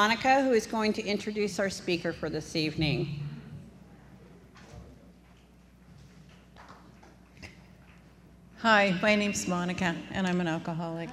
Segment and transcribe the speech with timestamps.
[0.00, 3.18] Monica, who is going to introduce our speaker for this evening.
[8.58, 11.08] Hi, my name's Monica, and I'm an alcoholic.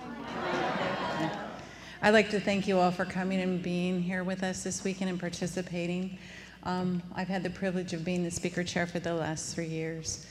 [2.03, 5.09] I'd like to thank you all for coming and being here with us this weekend
[5.09, 6.19] and participating.
[6.61, 10.27] Um, I've had the privilege of being the speaker chair for the last three years.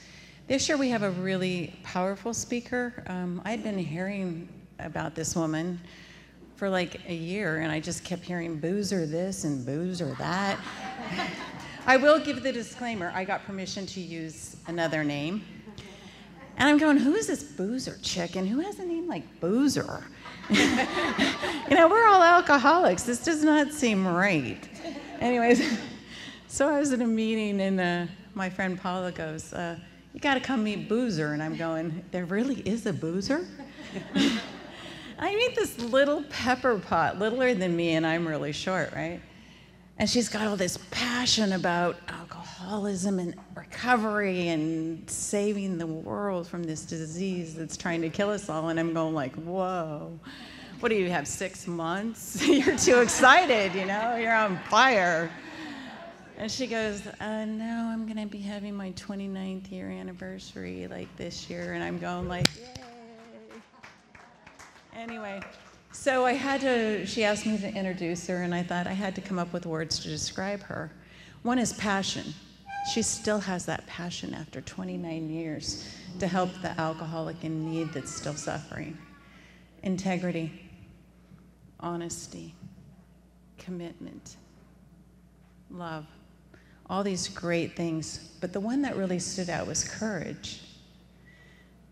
[0.47, 3.03] This year we have a really powerful speaker.
[3.09, 4.49] Um, I'd been hearing
[4.79, 5.81] about this woman
[6.57, 10.59] for like a year, and I just kept hearing boozer this and boozer that.
[11.87, 15.45] I will give the disclaimer I got permission to use another name.
[16.57, 18.37] And I'm going, who is this boozer chick?
[18.37, 20.05] And who has a name like boozer?
[20.51, 23.03] you know, we're all alcoholics.
[23.03, 24.69] This does not seem right.
[25.21, 25.79] Anyways,
[26.49, 29.77] so I was at a meeting, and uh, my friend Paula goes, uh,
[30.13, 31.33] You got to come meet Boozer.
[31.33, 33.47] And I'm going, There really is a boozer?
[35.19, 39.21] I meet this little pepper pot, littler than me, and I'm really short, right?
[39.99, 46.65] And she's got all this passion about alcoholism and recovery and saving the world from
[46.65, 48.71] this disease that's trying to kill us all.
[48.71, 50.19] And I'm going like, whoa,
[50.81, 52.45] what do you have, six months?
[52.47, 55.31] You're too excited, you know, you're on fire.
[56.37, 61.15] And she goes, uh, no, I'm going to be having my 29th year anniversary like
[61.17, 61.75] this year.
[61.75, 62.94] And I'm going like, yay.
[64.95, 65.41] Anyway,
[65.93, 69.15] so I had to, she asked me to introduce her, and I thought I had
[69.17, 70.91] to come up with words to describe her.
[71.43, 72.33] One is passion.
[72.93, 75.89] She still has that passion after 29 years
[76.21, 78.97] to help the alcoholic in need that's still suffering.
[79.83, 80.53] Integrity,
[81.81, 82.55] honesty,
[83.59, 84.37] commitment,
[85.71, 86.07] love,
[86.89, 88.31] all these great things.
[88.41, 90.61] But the one that really stood out was courage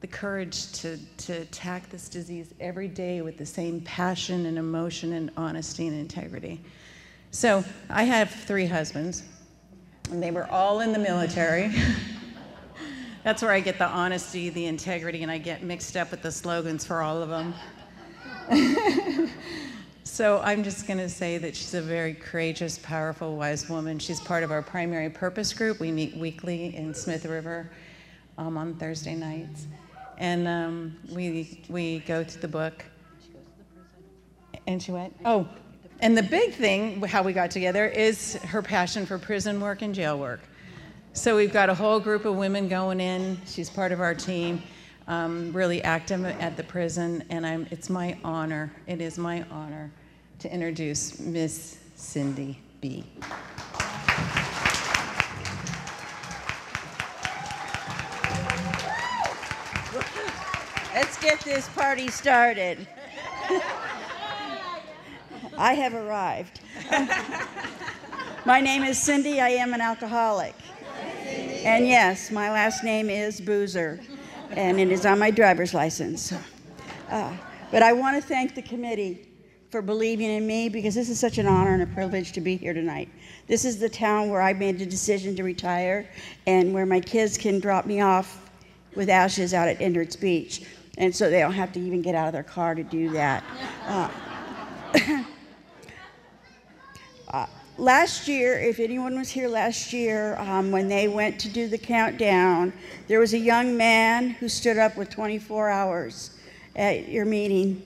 [0.03, 5.13] the courage to, to attack this disease every day with the same passion and emotion
[5.13, 6.61] and honesty and integrity.
[7.31, 9.23] So I have three husbands,
[10.11, 11.73] and they were all in the military.
[13.23, 16.33] That's where I get the honesty, the integrity, and I get mixed up with the
[16.33, 17.55] slogans for all of them.
[20.03, 24.01] so I'm just going to say that she's a very courageous, powerful, wise woman.
[24.01, 25.79] She's part of our primary purpose group.
[25.79, 27.71] We meet weekly in Smith River
[28.37, 29.69] um, on Thursday nights
[30.23, 32.85] and um, we we go to the book.
[34.69, 35.49] And she went, oh,
[35.99, 39.93] and the big thing, how we got together, is her passion for prison work and
[39.93, 40.41] jail work.
[41.13, 43.41] So we've got a whole group of women going in.
[43.45, 44.63] She's part of our team,
[45.09, 49.91] um, really active at the prison, and I'm, it's my honor, it is my honor
[50.39, 53.05] to introduce Miss Cindy B.
[60.95, 62.87] Let's get this party started.
[65.57, 66.61] I have arrived.
[68.45, 69.41] my name is Cindy.
[69.41, 70.55] I am an alcoholic.
[71.65, 74.01] And yes, my last name is Boozer,
[74.51, 76.35] and it is on my driver's license.
[77.09, 77.35] Uh,
[77.71, 79.27] but I want to thank the committee
[79.71, 82.57] for believing in me because this is such an honor and a privilege to be
[82.57, 83.09] here tonight.
[83.47, 86.07] This is the town where I made the decision to retire
[86.47, 88.51] and where my kids can drop me off
[88.95, 90.67] with ashes out at Endert's Beach
[91.03, 93.43] and so they don't have to even get out of their car to do that.
[93.89, 94.09] Uh,
[97.29, 97.47] uh,
[97.77, 101.77] last year, if anyone was here last year, um, when they went to do the
[101.77, 102.73] countdown,
[103.09, 106.39] there was a young man who stood up with 24 hours
[106.77, 107.85] at your meeting.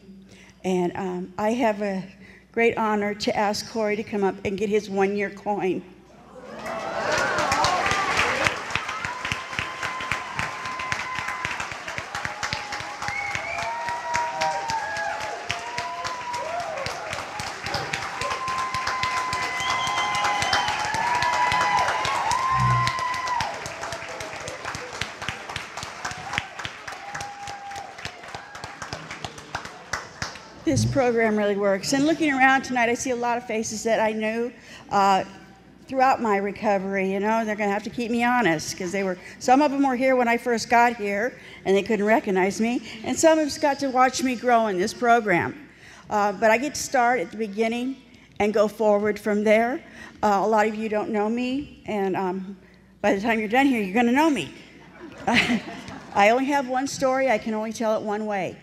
[0.63, 2.05] And um, I have a
[2.53, 5.83] great honor to ask Corey to come up and get his one year coin.
[30.67, 31.93] this program really works.
[31.93, 34.51] And looking around tonight, I see a lot of faces that I knew
[34.89, 35.25] uh,
[35.87, 37.13] throughout my recovery.
[37.13, 39.19] You know, they're going to have to keep me honest because they were.
[39.39, 42.81] Some of them were here when I first got here, and they couldn't recognize me.
[43.05, 45.69] And some have got to watch me grow in this program.
[46.09, 47.99] Uh, but I get to start at the beginning
[48.39, 49.85] and go forward from there.
[50.23, 52.57] Uh, a lot of you don't know me, and um,
[53.03, 54.51] by the time you're done here, you're going to know me.
[55.27, 57.31] I only have one story.
[57.31, 58.57] I can only tell it one way.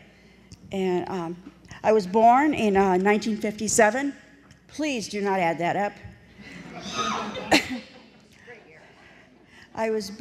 [0.72, 1.53] And um,
[1.86, 4.14] I was born in uh, 1957.
[4.70, 5.92] Please do not add that up.
[9.76, 10.14] I was,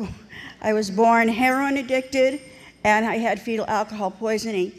[0.61, 2.41] I was born heroin addicted
[2.83, 4.73] and I had fetal alcohol poisoning.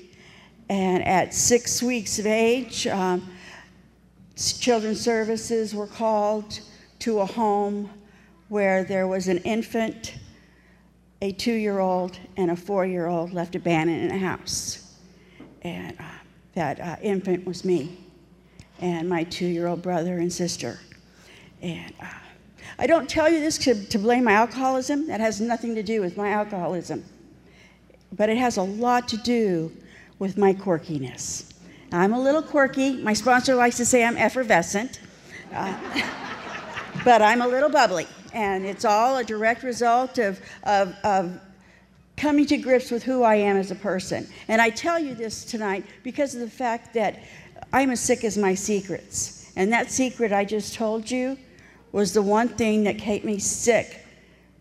[0.67, 3.31] And at six weeks of age, um,
[4.35, 6.59] children's services were called
[6.99, 7.89] to a home
[8.49, 10.15] where there was an infant,
[11.21, 14.97] a two year old, and a four year old left abandoned in a house.
[15.61, 16.03] And uh,
[16.55, 17.97] that uh, infant was me
[18.79, 20.79] and my two year old brother and sister.
[21.61, 22.05] And uh,
[22.77, 26.01] I don't tell you this to, to blame my alcoholism, that has nothing to do
[26.01, 27.03] with my alcoholism.
[28.11, 29.71] But it has a lot to do
[30.19, 31.53] with my quirkiness.
[31.91, 32.97] I'm a little quirky.
[32.97, 34.99] My sponsor likes to say I'm effervescent.
[35.53, 35.77] Uh,
[37.05, 38.07] but I'm a little bubbly.
[38.33, 41.39] And it's all a direct result of, of, of
[42.17, 44.27] coming to grips with who I am as a person.
[44.47, 47.19] And I tell you this tonight because of the fact that
[47.71, 49.51] I'm as sick as my secrets.
[49.55, 51.37] And that secret I just told you
[51.91, 53.99] was the one thing that kept me sick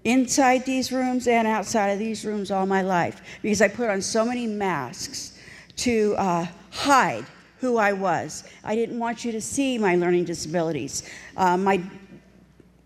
[0.04, 4.02] inside these rooms and outside of these rooms all my life because I put on
[4.02, 5.38] so many masks
[5.76, 7.24] to uh, hide
[7.58, 8.44] who I was.
[8.64, 11.08] I didn't want you to see my learning disabilities.
[11.36, 11.80] Uh, my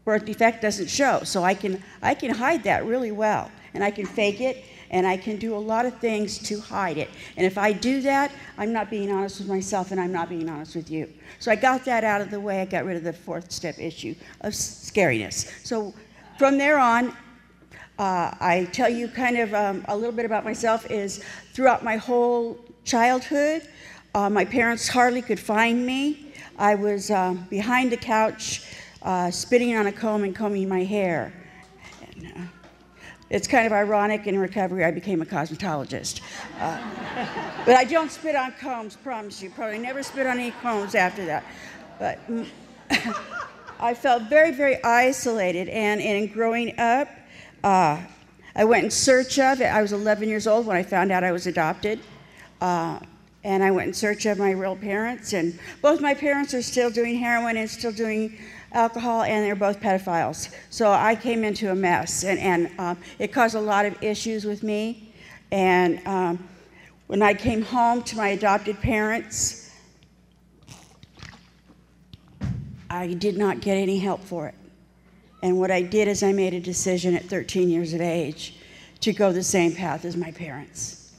[0.04, 3.50] birth defect doesn't show, so I can, I can hide that really well.
[3.76, 6.96] And I can fake it, and I can do a lot of things to hide
[6.96, 7.10] it.
[7.36, 10.48] And if I do that, I'm not being honest with myself, and I'm not being
[10.48, 11.12] honest with you.
[11.38, 12.62] So I got that out of the way.
[12.62, 15.52] I got rid of the fourth step issue of scariness.
[15.64, 15.94] So
[16.38, 17.14] from there on,
[17.98, 21.96] uh, I tell you kind of um, a little bit about myself is throughout my
[21.96, 23.68] whole childhood,
[24.14, 26.32] uh, my parents hardly could find me.
[26.58, 28.64] I was um, behind the couch,
[29.02, 31.32] uh, spitting on a comb and combing my hair.
[32.00, 32.40] And, uh,
[33.28, 36.20] it's kind of ironic in recovery, I became a cosmetologist.
[36.60, 36.80] Uh,
[37.64, 39.50] but I don't spit on combs, promise you.
[39.50, 41.44] Probably never spit on any combs after that.
[41.98, 42.20] But
[43.80, 45.68] I felt very, very isolated.
[45.68, 47.08] And in growing up,
[47.64, 48.00] uh,
[48.54, 49.66] I went in search of it.
[49.66, 52.00] I was 11 years old when I found out I was adopted.
[52.60, 53.00] Uh,
[53.42, 55.32] and I went in search of my real parents.
[55.32, 58.38] And both my parents are still doing heroin and still doing
[58.76, 60.54] alcohol, and they're both pedophiles.
[60.70, 64.44] So I came into a mess, and, and um, it caused a lot of issues
[64.44, 65.12] with me.
[65.50, 66.48] And um,
[67.06, 69.72] when I came home to my adopted parents,
[72.88, 74.54] I did not get any help for it.
[75.42, 78.58] And what I did is I made a decision at 13 years of age
[79.00, 81.12] to go the same path as my parents.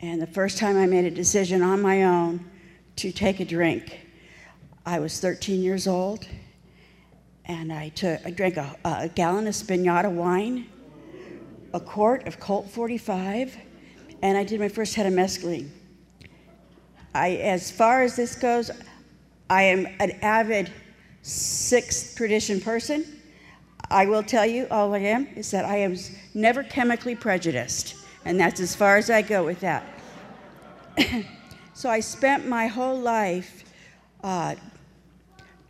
[0.00, 2.44] And the first time I made a decision on my own
[2.96, 4.06] to take a drink,
[4.86, 6.26] I was 13 years old,
[7.46, 10.66] and I, took, I drank a, a gallon of Spañada wine,
[11.72, 13.56] a quart of Colt 45,
[14.22, 15.70] and I did my first head of mescaline.
[17.14, 18.70] I, as far as this goes,
[19.48, 20.72] I am an avid
[21.22, 23.04] sixth tradition person.
[23.90, 25.96] I will tell you, all I am is that I am
[26.34, 29.84] never chemically prejudiced, and that's as far as I go with that.
[31.74, 33.64] so I spent my whole life
[34.22, 34.54] uh,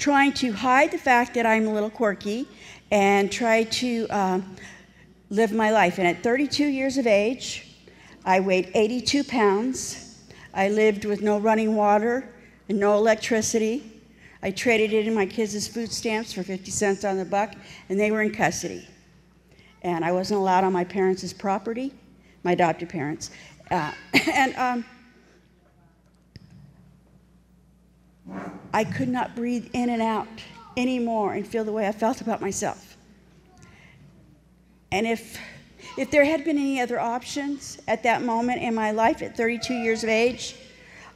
[0.00, 2.48] trying to hide the fact that I'm a little quirky
[2.90, 4.56] and try to um,
[5.28, 5.98] live my life.
[5.98, 7.76] And at 32 years of age,
[8.24, 10.18] I weighed 82 pounds.
[10.54, 12.28] I lived with no running water
[12.68, 13.92] and no electricity.
[14.42, 17.54] I traded in my kids' food stamps for 50 cents on the buck,
[17.90, 18.88] and they were in custody.
[19.82, 21.92] And I wasn't allowed on my parents' property,
[22.42, 23.30] my adopted parents.
[23.70, 23.92] Uh,
[24.32, 24.84] and um,
[28.72, 30.28] I could not breathe in and out
[30.76, 32.96] anymore and feel the way I felt about myself.
[34.92, 35.38] And if,
[35.96, 39.74] if there had been any other options at that moment in my life at 32
[39.74, 40.56] years of age,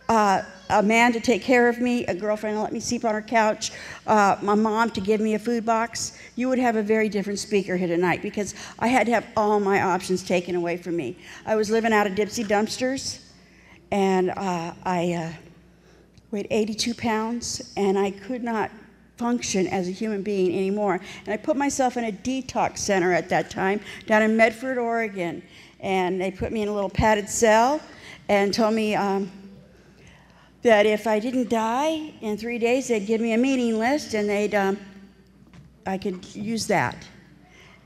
[0.09, 3.15] uh, a man to take care of me, a girlfriend to let me sleep on
[3.15, 3.73] her couch,
[4.07, 7.39] uh, my mom to give me a food box, you would have a very different
[7.39, 11.17] speaker here tonight because I had to have all my options taken away from me.
[11.47, 13.21] I was living out of Dipsy dumpsters,
[13.91, 15.33] and uh, I uh,
[16.35, 18.73] weighed 82 pounds, and I could not
[19.17, 21.01] function as a human being anymore.
[21.25, 25.45] And I put myself in a detox center at that time down in Medford, Oregon.
[25.79, 27.81] And they put me in a little padded cell
[28.29, 29.31] and told me um,
[30.63, 34.29] that if I didn't die in three days, they'd give me a meeting list and
[34.29, 34.77] they'd, um,
[35.87, 36.97] I could use that.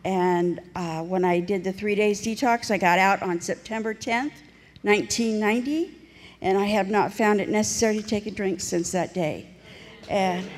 [0.06, 4.32] And uh, when I did the three days detox, I got out on September 10th,
[4.80, 5.97] 1990
[6.40, 9.48] and I have not found it necessary to take a drink since that day.
[10.08, 10.48] And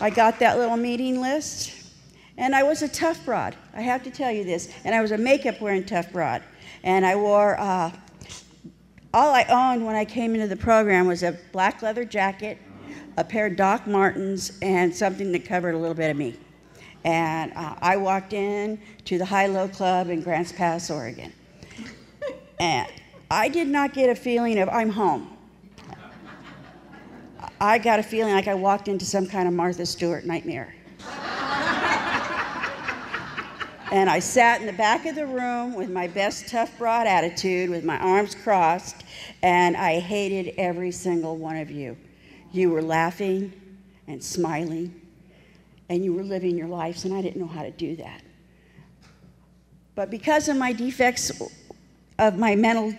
[0.00, 1.72] I got that little meeting list,
[2.36, 3.56] and I was a tough broad.
[3.74, 4.68] I have to tell you this.
[4.84, 6.42] And I was a makeup wearing tough broad.
[6.82, 7.90] And I wore, uh,
[9.14, 12.58] all I owned when I came into the program was a black leather jacket,
[13.16, 16.36] a pair of Doc Martens, and something that covered a little bit of me.
[17.04, 21.32] And uh, I walked in to the High Low Club in Grants Pass, Oregon.
[22.58, 22.88] and
[23.30, 25.36] I did not get a feeling of I'm home.
[27.60, 30.74] I got a feeling like I walked into some kind of Martha Stewart nightmare.
[33.92, 37.70] and I sat in the back of the room with my best tough broad attitude,
[37.70, 39.04] with my arms crossed,
[39.42, 41.96] and I hated every single one of you.
[42.52, 43.52] You were laughing
[44.08, 45.00] and smiling,
[45.88, 48.22] and you were living your lives, and I didn't know how to do that.
[49.94, 51.30] But because of my defects
[52.18, 52.94] of my mental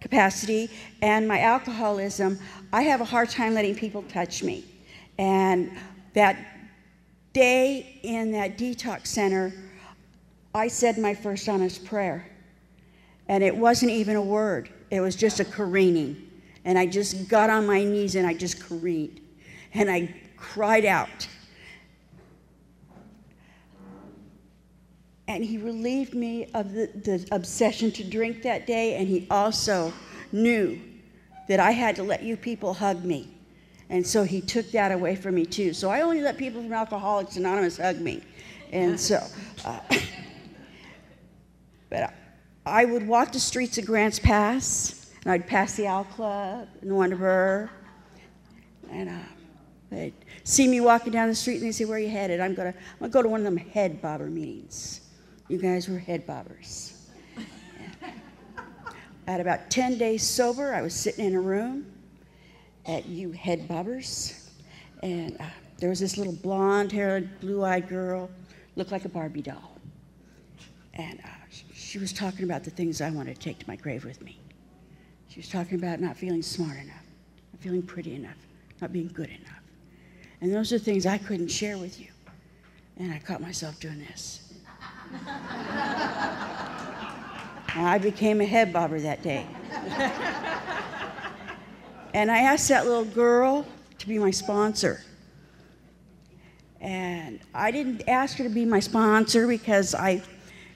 [0.00, 0.68] capacity
[1.00, 2.38] and my alcoholism,
[2.72, 4.64] I have a hard time letting people touch me.
[5.18, 5.70] And
[6.14, 6.36] that
[7.32, 9.52] day in that detox center,
[10.54, 12.28] I said my first honest prayer.
[13.28, 16.28] And it wasn't even a word, it was just a careening.
[16.64, 19.20] And I just got on my knees and I just careened.
[19.74, 21.28] And I cried out.
[25.28, 28.96] And he relieved me of the, the obsession to drink that day.
[28.96, 29.92] And he also
[30.32, 30.80] knew
[31.48, 33.28] that I had to let you people hug me.
[33.88, 35.74] And so he took that away from me too.
[35.74, 38.22] So I only let people from Alcoholics Anonymous hug me.
[38.72, 39.22] And so,
[39.66, 39.80] uh,
[41.90, 42.14] but
[42.64, 46.90] I would walk the streets of Grants Pass, and I'd pass the Owl Club and
[46.90, 47.68] Wonderburg,
[48.90, 49.18] and uh,
[49.90, 50.14] they'd
[50.44, 52.70] see me walking down the street, and they'd say, "Where are you headed?" I'm gonna,
[52.70, 55.01] I'm gonna go to one of them head bobber meetings.
[55.48, 56.94] You guys were head bobbers.
[59.26, 61.86] At about 10 days sober, I was sitting in a room
[62.86, 64.50] at You Head Bobbers,
[65.02, 65.44] and uh,
[65.78, 68.28] there was this little blonde haired, blue eyed girl,
[68.74, 69.78] looked like a Barbie doll.
[70.94, 71.28] And uh,
[71.72, 74.38] she was talking about the things I wanted to take to my grave with me.
[75.28, 77.04] She was talking about not feeling smart enough,
[77.52, 78.36] not feeling pretty enough,
[78.80, 79.62] not being good enough.
[80.40, 82.08] And those are things I couldn't share with you.
[82.98, 84.41] And I caught myself doing this.
[87.74, 89.46] I became a head bobber that day.
[92.14, 93.66] and I asked that little girl
[93.98, 95.02] to be my sponsor.
[96.80, 100.22] And I didn't ask her to be my sponsor because I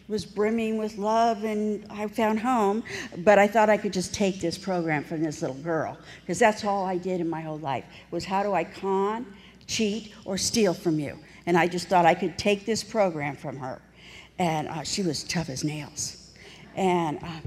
[0.09, 2.85] was brimming with love and I found home,
[3.19, 6.65] but I thought I could just take this program from this little girl because that's
[6.65, 9.27] all I did in my whole life was how do I con,
[9.67, 11.19] cheat, or steal from you?
[11.47, 13.81] And I just thought I could take this program from her.
[14.39, 16.33] And uh, she was tough as nails.
[16.75, 17.41] And uh,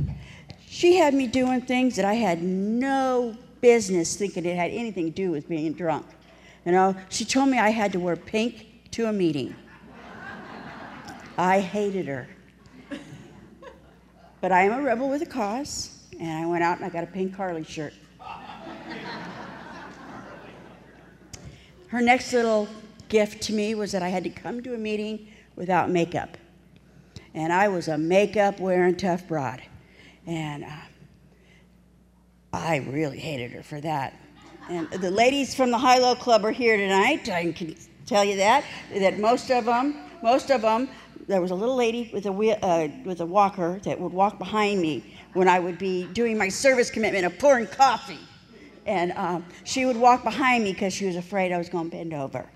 [0.65, 5.11] she had me doing things that I had no business thinking it had anything to
[5.11, 6.05] do with being drunk.
[6.65, 9.55] You know, she told me I had to wear pink to a meeting.
[11.37, 12.27] I hated her.
[14.41, 17.03] But I am a rebel with a cause, and I went out and I got
[17.03, 17.93] a pink Harley shirt.
[21.87, 22.67] Her next little
[23.09, 26.37] gift to me was that I had to come to a meeting without makeup
[27.33, 29.61] and I was a makeup wearing tough broad.
[30.25, 30.69] And uh,
[32.53, 34.13] I really hated her for that.
[34.69, 37.27] And the ladies from the High Low Club are here tonight.
[37.29, 40.89] I can tell you that that most of them, most of them,
[41.27, 44.39] there was a little lady with a wheel, uh, with a walker that would walk
[44.39, 48.19] behind me when I would be doing my service commitment of pouring coffee,
[48.85, 51.97] and um, she would walk behind me because she was afraid I was going to
[51.97, 52.49] bend over.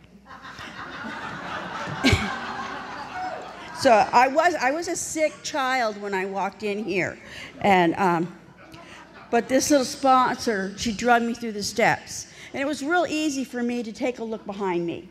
[3.84, 7.20] So I was, I was a sick child when I walked in here.
[7.60, 8.34] And, um,
[9.30, 12.28] but this little sponsor, she drugged me through the steps.
[12.54, 15.10] And it was real easy for me to take a look behind me.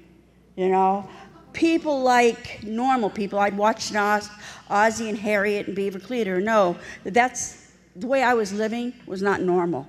[0.56, 1.06] You know,
[1.52, 4.30] people like normal people, I'd watched Oz,
[4.70, 9.42] Ozzie and Harriet and Beaver Cleaver that that's the way I was living was not
[9.42, 9.86] normal.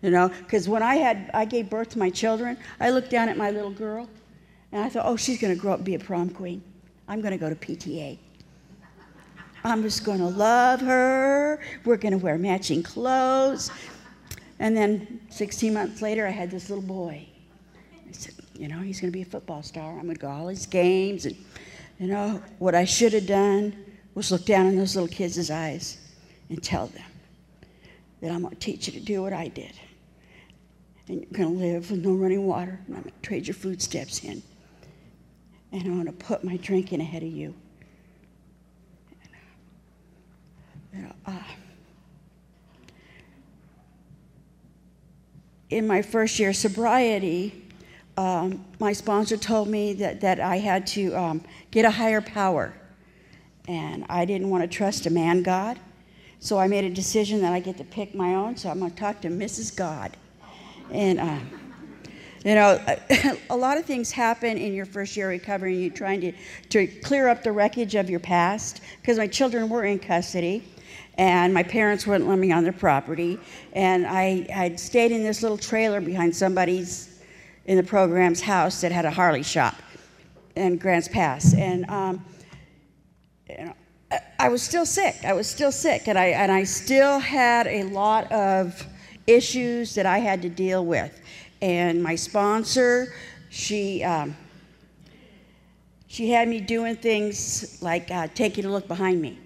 [0.00, 3.28] You know, because when I had, I gave birth to my children, I looked down
[3.28, 4.08] at my little girl
[4.72, 6.62] and I thought, oh, she's going to grow up and be a prom queen.
[7.08, 8.18] I'm going to go to PTA.
[9.64, 11.60] I'm just going to love her.
[11.84, 13.70] We're going to wear matching clothes.
[14.58, 17.26] And then 16 months later, I had this little boy.
[18.08, 19.92] I said, you know, he's going to be a football star.
[19.92, 21.26] I'm going to go all his games.
[21.26, 21.36] And,
[21.98, 23.76] you know, what I should have done
[24.14, 25.98] was look down in those little kids' eyes
[26.48, 27.04] and tell them
[28.20, 29.72] that I'm going to teach you to do what I did.
[31.08, 33.54] And you're going to live with no running water, and I'm going to trade your
[33.54, 34.42] food footsteps in
[35.76, 37.54] and I'm going to put my drinking ahead of you.
[40.94, 41.42] know, uh,
[45.68, 47.62] in my first year of sobriety,
[48.16, 52.72] um, my sponsor told me that, that I had to um, get a higher power.
[53.68, 55.78] And I didn't want to trust a man God.
[56.38, 58.56] So I made a decision that I get to pick my own.
[58.56, 59.76] So I'm going to talk to Mrs.
[59.76, 60.16] God.
[60.90, 61.38] And uh,
[62.46, 62.80] you know,
[63.50, 66.32] a lot of things happen in your first year recovery, and you're trying to,
[66.68, 68.82] to clear up the wreckage of your past.
[69.00, 70.62] Because my children were in custody,
[71.18, 73.40] and my parents wouldn't let me on their property.
[73.72, 77.20] And I had stayed in this little trailer behind somebody's
[77.64, 79.74] in the program's house that had a Harley shop
[80.54, 81.52] in Grants Pass.
[81.52, 82.24] And um,
[83.50, 83.74] you know,
[84.38, 85.16] I was still sick.
[85.24, 88.86] I was still sick, and I and I still had a lot of
[89.26, 91.20] issues that I had to deal with.
[91.60, 93.14] And my sponsor,
[93.50, 94.02] she.
[94.02, 94.36] Um,
[96.16, 99.38] she had me doing things like uh, taking a look behind me,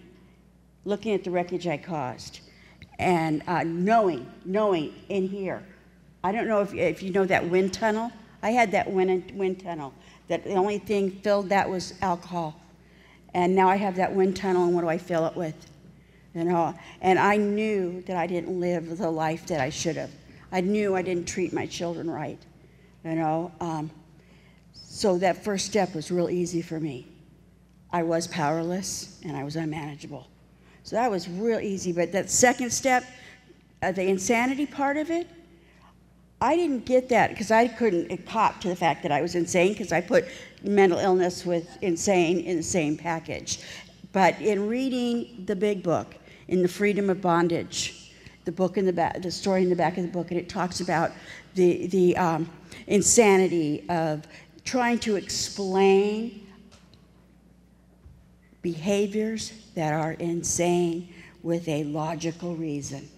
[0.85, 2.43] looking at the wreckage I caused,
[3.01, 5.65] and uh, knowing, knowing in here.
[6.23, 8.13] I don't know if, if you know that wind tunnel.
[8.43, 9.93] I had that wind, wind tunnel.
[10.29, 12.55] That the only thing filled that was alcohol.
[13.35, 15.57] And now I have that wind tunnel, and what do I fill it with?
[16.35, 20.11] You know, and I knew that I didn't live the life that I should have.
[20.53, 22.39] I knew I didn't treat my children right.
[23.05, 23.91] You know, um,
[24.75, 27.07] so that first step was real easy for me.
[27.93, 30.29] I was powerless and I was unmanageable.
[30.83, 31.93] So that was real easy.
[31.93, 33.05] But that second step,
[33.83, 35.29] uh, the insanity part of it,
[36.41, 39.73] I didn't get that because I couldn't cop to the fact that I was insane
[39.73, 40.25] because I put
[40.63, 43.61] mental illness with insane in the same package.
[44.13, 46.17] But in reading the big book,
[46.49, 48.00] in the Freedom of Bondage,
[48.45, 50.49] the book in the back, the story in the back of the book, and it
[50.49, 51.13] talks about
[51.55, 52.51] the the um,
[52.87, 54.27] insanity of
[54.65, 56.47] trying to explain
[58.63, 61.09] behaviors that are insane
[61.43, 63.09] with a logical reason.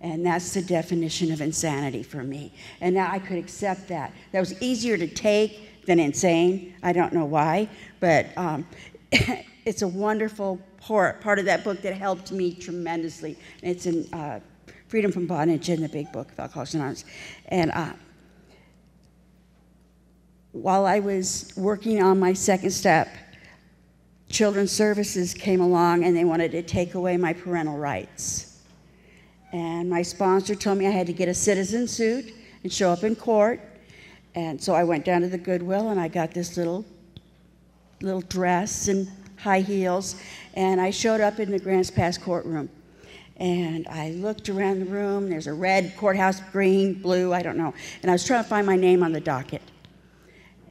[0.00, 2.52] And that's the definition of insanity for me.
[2.80, 4.12] And now I could accept that.
[4.32, 6.74] That was easier to take than insane.
[6.82, 7.68] I don't know why,
[8.00, 8.66] but um,
[9.12, 13.38] it's a wonderful part, part of that book that helped me tremendously.
[13.62, 14.40] It's in uh,
[14.92, 17.06] Freedom from Bondage in the Big Book of Alcoholics Anonymous.
[17.48, 17.94] And uh,
[20.52, 23.08] while I was working on my second step,
[24.28, 28.60] Children's Services came along and they wanted to take away my parental rights.
[29.54, 33.02] And my sponsor told me I had to get a citizen suit and show up
[33.02, 33.62] in court.
[34.34, 36.84] And so I went down to the Goodwill and I got this little
[38.02, 40.16] little dress and high heels
[40.52, 42.68] and I showed up in the Grants Pass courtroom.
[43.42, 45.28] And I looked around the room.
[45.28, 47.74] There's a red courthouse, green, blue, I don't know.
[48.00, 49.62] And I was trying to find my name on the docket.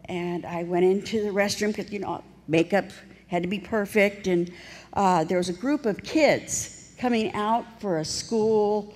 [0.05, 2.85] And I went into the restroom because you know makeup
[3.27, 4.49] had to be perfect, and
[4.93, 8.93] uh, there was a group of kids coming out for a school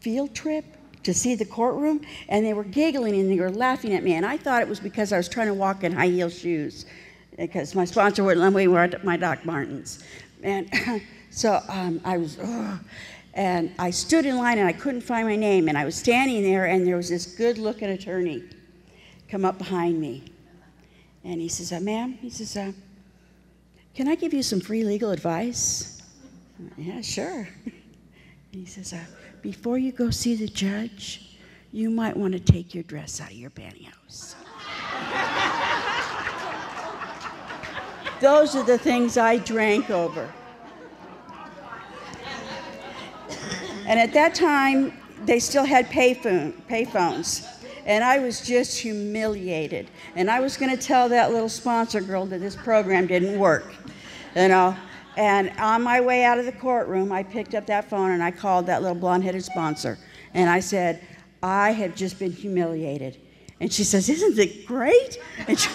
[0.00, 0.64] field trip
[1.04, 4.26] to see the courtroom, and they were giggling and they were laughing at me, and
[4.26, 6.84] I thought it was because I was trying to walk in high heel shoes,
[7.36, 10.02] because my sponsor wouldn't let me wear my Doc Martens,
[10.42, 10.68] and
[11.38, 12.36] so um, I was.
[12.40, 12.80] ugh.
[13.34, 16.42] and I stood in line and I couldn't find my name, and I was standing
[16.42, 18.42] there, and there was this good-looking attorney
[19.28, 20.24] come up behind me.
[21.22, 22.72] And he says, uh, Ma'am, he says, uh,
[23.94, 26.02] Can I give you some free legal advice?
[26.76, 27.48] Yeah, sure.
[28.50, 28.98] he says, uh,
[29.40, 31.38] Before you go see the judge,
[31.70, 34.34] you might want to take your dress out of your pantyhose.
[38.20, 40.32] Those are the things I drank over.
[43.88, 44.92] And at that time,
[45.24, 47.48] they still had payphone, payphones.
[47.86, 49.88] And I was just humiliated.
[50.14, 53.72] And I was going to tell that little sponsor girl that this program didn't work.
[54.36, 54.76] You know?
[55.16, 58.30] And on my way out of the courtroom, I picked up that phone and I
[58.30, 59.98] called that little blonde headed sponsor.
[60.34, 61.02] And I said,
[61.42, 63.16] I have just been humiliated.
[63.58, 65.18] And she says, Isn't it great?
[65.46, 65.70] And she,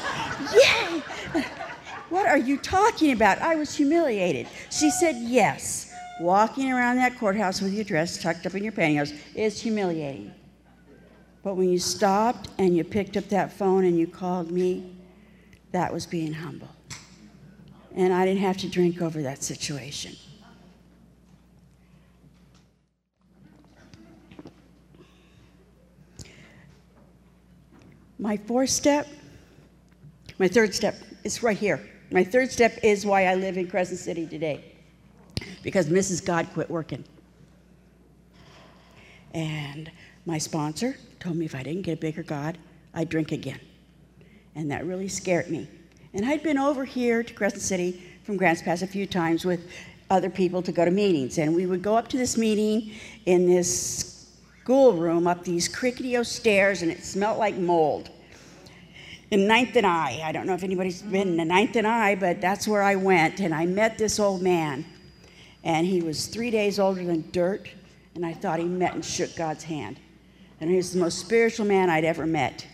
[0.53, 1.01] Yay!
[2.09, 3.41] What are you talking about?
[3.41, 4.47] I was humiliated.
[4.69, 5.92] She said, Yes.
[6.23, 10.33] Walking around that courthouse with your dress tucked up in your pantyhose is humiliating.
[11.43, 14.95] But when you stopped and you picked up that phone and you called me,
[15.73, 16.69] that was being humble.
[17.93, 20.15] And I didn't have to drink over that situation.
[28.17, 29.09] My fourth step,
[30.39, 31.85] my third step is right here.
[32.11, 34.72] My third step is why I live in Crescent City today.
[35.63, 36.23] Because Mrs.
[36.23, 37.03] God quit working.
[39.33, 39.89] And
[40.27, 42.57] my sponsor told me if I didn't get a bigger God,
[42.93, 43.59] I'd drink again.
[44.53, 45.67] And that really scared me.
[46.13, 49.67] And I'd been over here to Crescent City from Grants Pass a few times with
[50.11, 51.39] other people to go to meetings.
[51.39, 52.91] And we would go up to this meeting
[53.25, 54.13] in this
[54.63, 58.09] schoolroom up these crickety stairs, and it smelled like mold.
[59.31, 62.39] In Ninth and I, I don't know if anybody's been in Ninth and I, but
[62.39, 63.41] that's where I went.
[63.41, 64.85] And I met this old man.
[65.63, 67.69] And he was three days older than dirt.
[68.15, 69.99] And I thought he met and shook God's hand.
[70.59, 72.67] And he was the most spiritual man I'd ever met.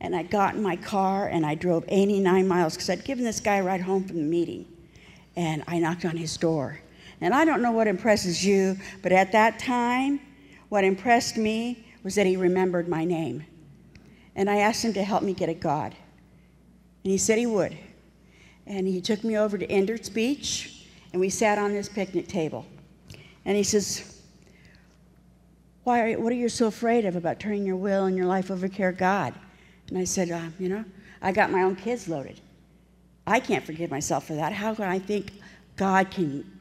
[0.00, 3.40] And I got in my car and I drove 89 miles because I'd given this
[3.40, 4.66] guy a ride home from the meeting.
[5.36, 6.80] and I knocked on his door.
[7.20, 10.20] And I don't know what impresses you, but at that time,
[10.68, 13.44] what impressed me was that he remembered my name.
[14.36, 15.94] And I asked him to help me get a God.
[17.04, 17.76] And he said he would.
[18.66, 20.73] And he took me over to Endert's Beach,
[21.14, 22.66] and we sat on this picnic table.
[23.44, 24.20] And he says,
[25.84, 28.50] Why are, What are you so afraid of about turning your will and your life
[28.50, 29.32] over to care God?
[29.90, 30.84] And I said, uh, You know,
[31.22, 32.40] I got my own kids loaded.
[33.28, 34.52] I can't forgive myself for that.
[34.52, 35.30] How can I think
[35.76, 36.60] God can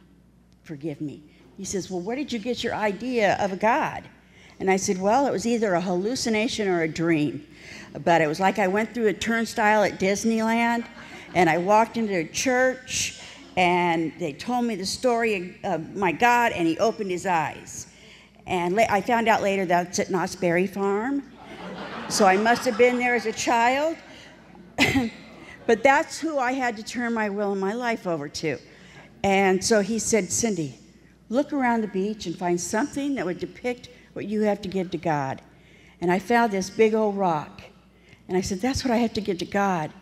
[0.62, 1.24] forgive me?
[1.58, 4.04] He says, Well, where did you get your idea of a God?
[4.60, 7.44] And I said, Well, it was either a hallucination or a dream.
[8.04, 10.86] But it was like I went through a turnstile at Disneyland
[11.34, 13.20] and I walked into a church
[13.56, 17.88] and they told me the story of my God and he opened his eyes.
[18.46, 21.24] And I found out later that's at Knott's Berry Farm.
[22.10, 23.96] So I must have been there as a child.
[25.68, 28.58] but that's who I had to turn my will and my life over to.
[29.24, 30.78] And so he said, Cindy,
[31.30, 34.92] look around the beach and find something that would depict what you have to give
[34.92, 35.42] to God.
[36.02, 37.62] And I found this big old rock.
[38.28, 39.94] And I said, That's what I have to give to God.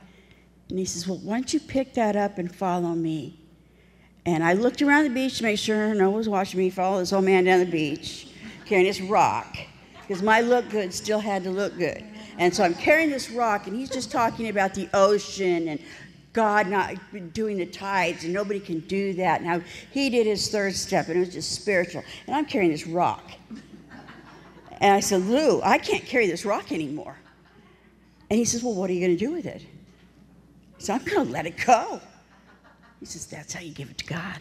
[0.70, 3.41] And he says, Well, why don't you pick that up and follow me?
[4.26, 7.00] And I looked around the beach to make sure no one was watching me follow
[7.00, 8.28] this old man down the beach
[8.66, 9.58] carrying this rock.
[10.02, 12.04] Because my look good still had to look good.
[12.38, 15.80] And so I'm carrying this rock, and he's just talking about the ocean and
[16.34, 16.96] God not
[17.34, 19.44] doing the tides, and nobody can do that.
[19.44, 22.04] Now, he did his third step, and it was just spiritual.
[22.28, 23.32] And I'm carrying this rock.
[24.80, 27.18] And I said, Lou, I can't carry this rock anymore.
[28.30, 29.66] And he says, Well, what are you going to do with it?
[30.78, 32.00] So I'm going to let it go.
[33.02, 34.40] He says, That's how you give it to God.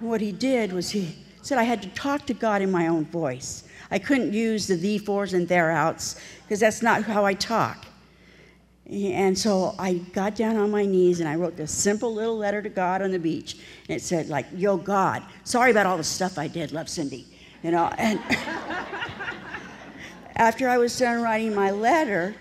[0.00, 3.04] What he did was he said, I had to talk to God in my own
[3.04, 3.64] voice.
[3.90, 7.84] I couldn't use the thee and there outs because that's not how I talk.
[8.90, 12.62] And so I got down on my knees and I wrote this simple little letter
[12.62, 13.56] to God on the beach.
[13.88, 17.26] And it said, like, Yo, God, sorry about all the stuff I did, love Cindy.
[17.62, 18.18] You know, and
[20.36, 22.34] after I was done writing my letter,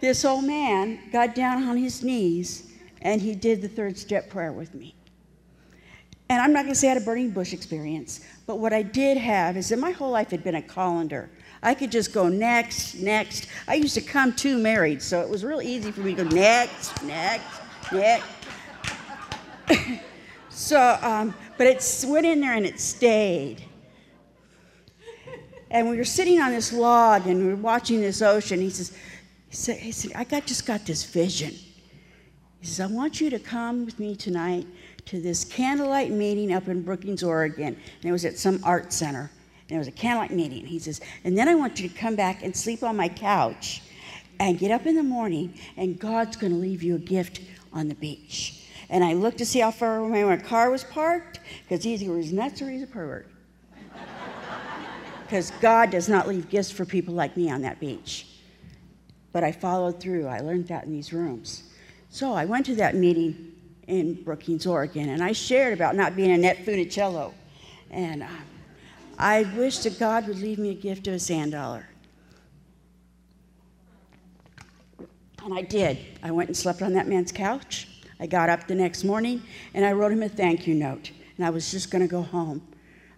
[0.00, 2.73] this old man got down on his knees
[3.04, 4.94] and he did the third step prayer with me.
[6.30, 8.82] And I'm not going to say I had a burning bush experience, but what I
[8.82, 11.30] did have is that my whole life had been a colander.
[11.62, 13.46] I could just go next, next.
[13.68, 16.30] I used to come to married, so it was real easy for me to go
[16.30, 17.60] next, next,
[17.92, 18.26] next.
[20.48, 23.62] so, um, but it went in there and it stayed.
[25.70, 28.60] And we were sitting on this log and we were watching this ocean.
[28.60, 28.96] He says,
[29.48, 31.54] he said, he said I got, just got this vision.
[32.64, 34.66] He says, I want you to come with me tonight
[35.04, 37.76] to this candlelight meeting up in Brookings, Oregon.
[37.76, 39.30] And it was at some art center.
[39.68, 40.64] And it was a candlelight meeting.
[40.64, 43.82] He says, and then I want you to come back and sleep on my couch
[44.40, 47.88] and get up in the morning, and God's going to leave you a gift on
[47.88, 48.66] the beach.
[48.88, 52.14] And I looked to see how far away my car was parked because he's either
[52.14, 53.28] was nuts or he's a pervert
[55.22, 58.26] because God does not leave gifts for people like me on that beach.
[59.32, 60.28] But I followed through.
[60.28, 61.64] I learned that in these rooms.
[62.14, 63.54] So I went to that meeting
[63.88, 67.34] in Brookings, Oregon, and I shared about not being Annette Funicello.
[67.90, 68.28] And uh,
[69.18, 71.88] I wish that God would leave me a gift of a sand dollar.
[75.42, 75.98] And I did.
[76.22, 77.88] I went and slept on that man's couch.
[78.20, 79.42] I got up the next morning
[79.74, 81.10] and I wrote him a thank you note.
[81.36, 82.62] And I was just going to go home.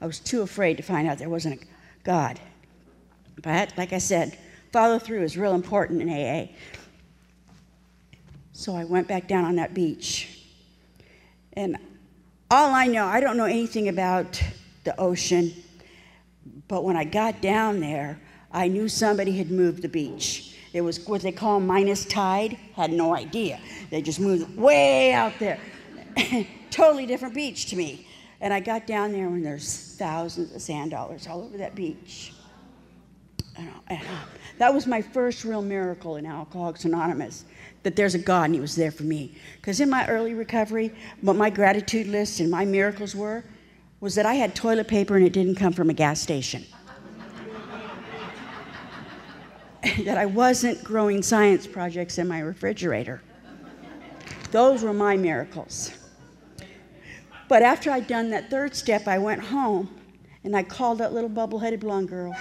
[0.01, 1.67] I was too afraid to find out there wasn't a
[2.03, 2.41] God.
[3.43, 4.39] But like I said,
[4.73, 6.49] follow through is real important in AA.
[8.57, 10.41] So I went back down on that beach.
[11.53, 11.77] And
[12.51, 14.43] all I know, I don't know anything about
[14.85, 15.53] the ocean,
[16.67, 18.19] but when I got down there,
[18.51, 20.57] I knew somebody had moved the beach.
[20.73, 22.57] It was what they call minus tide.
[22.75, 23.61] Had no idea.
[23.91, 25.61] They just moved way out there.
[26.71, 28.09] totally different beach to me.
[28.41, 32.33] And I got down there when there's thousands of sand dollars all over that beach.
[34.59, 37.45] That was my first real miracle in Alcoholics Anonymous
[37.83, 39.37] that there's a God and He was there for me.
[39.57, 43.45] Because in my early recovery, what my gratitude list and my miracles were
[44.01, 46.65] was that I had toilet paper and it didn't come from a gas station.
[50.05, 53.23] that I wasn't growing science projects in my refrigerator.
[54.51, 55.93] Those were my miracles.
[57.49, 59.89] But after I'd done that third step, I went home
[60.43, 62.35] and I called that little bubble headed blonde girl.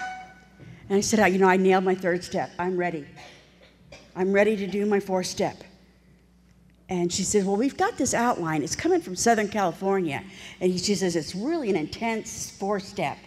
[0.89, 2.51] And I said, You know, I nailed my third step.
[2.59, 3.05] I'm ready.
[4.15, 5.63] I'm ready to do my fourth step.
[6.87, 8.63] And she said, Well, we've got this outline.
[8.63, 10.23] It's coming from Southern California.
[10.61, 13.17] And she says, It's really an intense four step.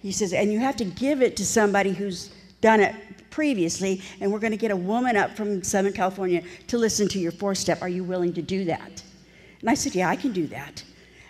[0.00, 2.94] He says, And you have to give it to somebody who's done it
[3.30, 4.02] previously.
[4.20, 7.32] And we're going to get a woman up from Southern California to listen to your
[7.32, 7.82] four step.
[7.82, 9.02] Are you willing to do that?
[9.60, 10.82] And I said, Yeah, I can do that.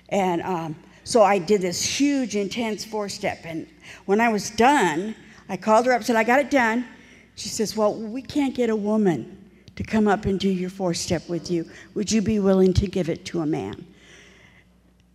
[0.08, 3.40] And um, so I did this huge, intense four step.
[3.44, 3.68] And
[4.06, 5.14] when I was done,
[5.48, 6.86] I called her up and said, I got it done.
[7.34, 10.94] She says, Well, we can't get a woman to come up and do your four
[10.94, 11.68] step with you.
[11.94, 13.86] Would you be willing to give it to a man?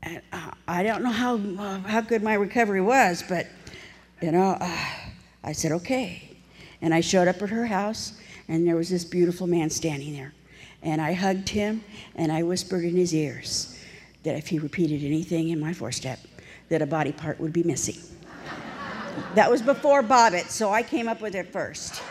[0.04, 3.48] And uh, I don't know how, uh, how good my recovery was, but,
[4.22, 4.86] you know, uh,
[5.44, 6.38] I said, okay.
[6.82, 8.14] And I showed up at her house,
[8.48, 10.34] and there was this beautiful man standing there.
[10.82, 11.84] And I hugged him,
[12.16, 13.78] and I whispered in his ears
[14.24, 16.20] that if he repeated anything in my four step,
[16.70, 17.98] that a body part would be missing.
[19.36, 22.02] That was before Bobbitt, so I came up with it first.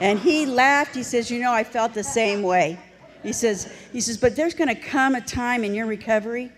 [0.00, 0.94] And he laughed.
[0.94, 2.78] He says, You know, I felt the same way.
[3.22, 6.52] He says, he says, but there's going to come a time in your recovery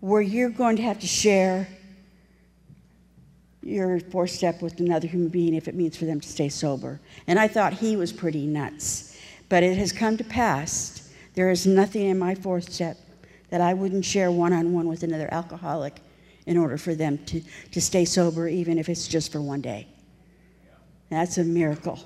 [0.00, 1.68] where you're going to have to share
[3.62, 7.00] your four step with another human being if it means for them to stay sober.
[7.26, 9.16] And I thought he was pretty nuts.
[9.48, 11.12] But it has come to pass.
[11.34, 12.96] There is nothing in my fourth step
[13.50, 16.00] that I wouldn't share one on one with another alcoholic
[16.46, 19.86] in order for them to, to stay sober, even if it's just for one day.
[21.10, 21.98] That's a miracle.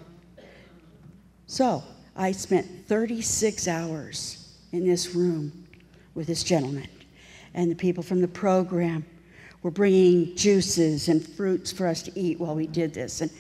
[1.47, 1.83] So,
[2.17, 5.67] I spent 36 hours in this room
[6.15, 6.89] with this gentleman.
[7.55, 9.05] And the people from the program
[9.63, 13.21] were bringing juices and fruits for us to eat while we did this.
[13.21, 13.31] And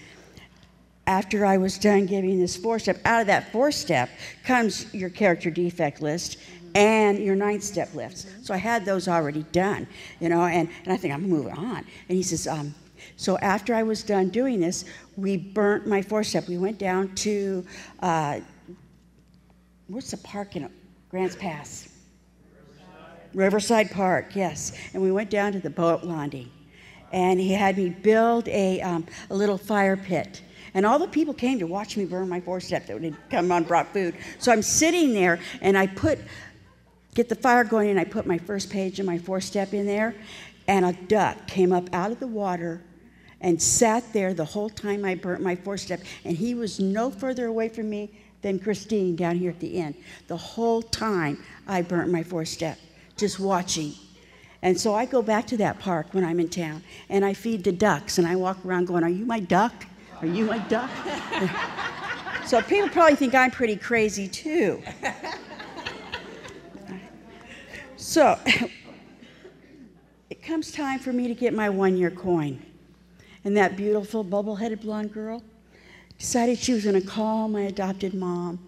[1.07, 4.11] after I was done giving this four step, out of that four step
[4.45, 6.39] comes your character defect list
[6.75, 8.29] and your nine step list.
[8.43, 9.87] So I had those already done,
[10.21, 11.79] you know, and, and I think I'm moving on.
[11.79, 12.75] And he says, um,
[13.17, 14.85] so after I was done doing this,
[15.17, 16.49] we burnt my four step.
[16.49, 17.65] We went down to
[18.01, 18.41] uh,
[19.89, 20.71] what's the park in
[21.11, 21.89] Grants Pass?
[22.55, 23.35] Riverside.
[23.35, 24.73] Riverside Park, yes.
[24.95, 26.51] And we went down to the boat landing.
[27.13, 30.43] And he had me build a, um, a little fire pit.
[30.75, 33.51] And all the people came to watch me burn my four step that would come
[33.51, 34.15] on, brought food.
[34.39, 36.21] So I'm sitting there and I put,
[37.14, 39.87] get the fire going, and I put my first page and my four step in
[39.87, 40.14] there.
[40.68, 42.83] And a duck came up out of the water
[43.40, 46.01] and sat there the whole time I burnt my four step.
[46.25, 48.11] And he was no further away from me
[48.42, 49.94] than Christine down here at the end.
[50.29, 52.79] The whole time I burnt my four step,
[53.16, 53.94] just watching.
[54.62, 57.64] And so I go back to that park when I'm in town and I feed
[57.64, 59.73] the ducks and I walk around going, Are you my duck?
[60.20, 60.90] Are you my duck?
[62.46, 64.83] so people probably think I'm pretty crazy too.
[68.01, 68.39] so
[70.31, 72.61] it comes time for me to get my one year coin.
[73.45, 75.43] And that beautiful bubble headed blonde girl,
[76.19, 78.59] decided she was going to call my adopted mom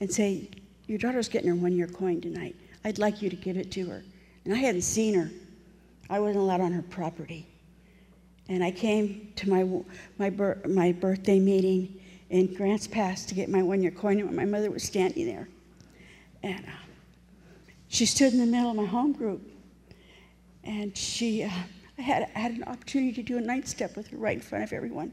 [0.00, 0.48] and say,
[0.86, 2.56] Your daughter's getting her one year coin tonight.
[2.84, 4.02] I'd like you to give it to her.
[4.44, 5.30] And I hadn't seen her,
[6.08, 7.46] I wasn't allowed on her property.
[8.48, 9.64] And I came to my,
[10.18, 10.30] my,
[10.66, 14.70] my birthday meeting in Grants Pass to get my one year coin, and my mother
[14.70, 15.48] was standing there.
[16.42, 16.79] And uh,
[17.90, 19.42] she stood in the middle of my home group.
[20.62, 21.50] And she, uh,
[21.98, 24.40] I had, I had an opportunity to do a night step with her right in
[24.40, 25.12] front of everyone.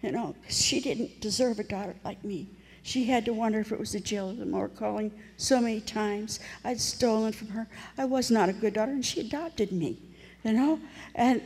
[0.00, 2.48] You know, she didn't deserve a daughter like me.
[2.82, 5.80] She had to wonder if it was the jail or the more calling so many
[5.80, 6.38] times.
[6.64, 7.66] I'd stolen from her.
[7.98, 9.98] I was not a good daughter, and she adopted me,
[10.44, 10.78] you know?
[11.16, 11.42] And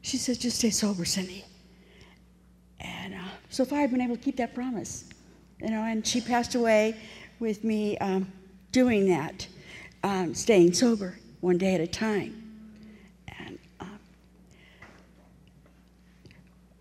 [0.00, 1.44] she said, just stay sober, Cindy.
[2.80, 3.18] And uh,
[3.50, 5.04] so far, I've been able to keep that promise,
[5.60, 6.96] you know, and she passed away
[7.38, 8.32] with me um,
[8.72, 9.46] doing that,
[10.02, 12.38] um, staying sober one day at a time.
[13.38, 13.58] And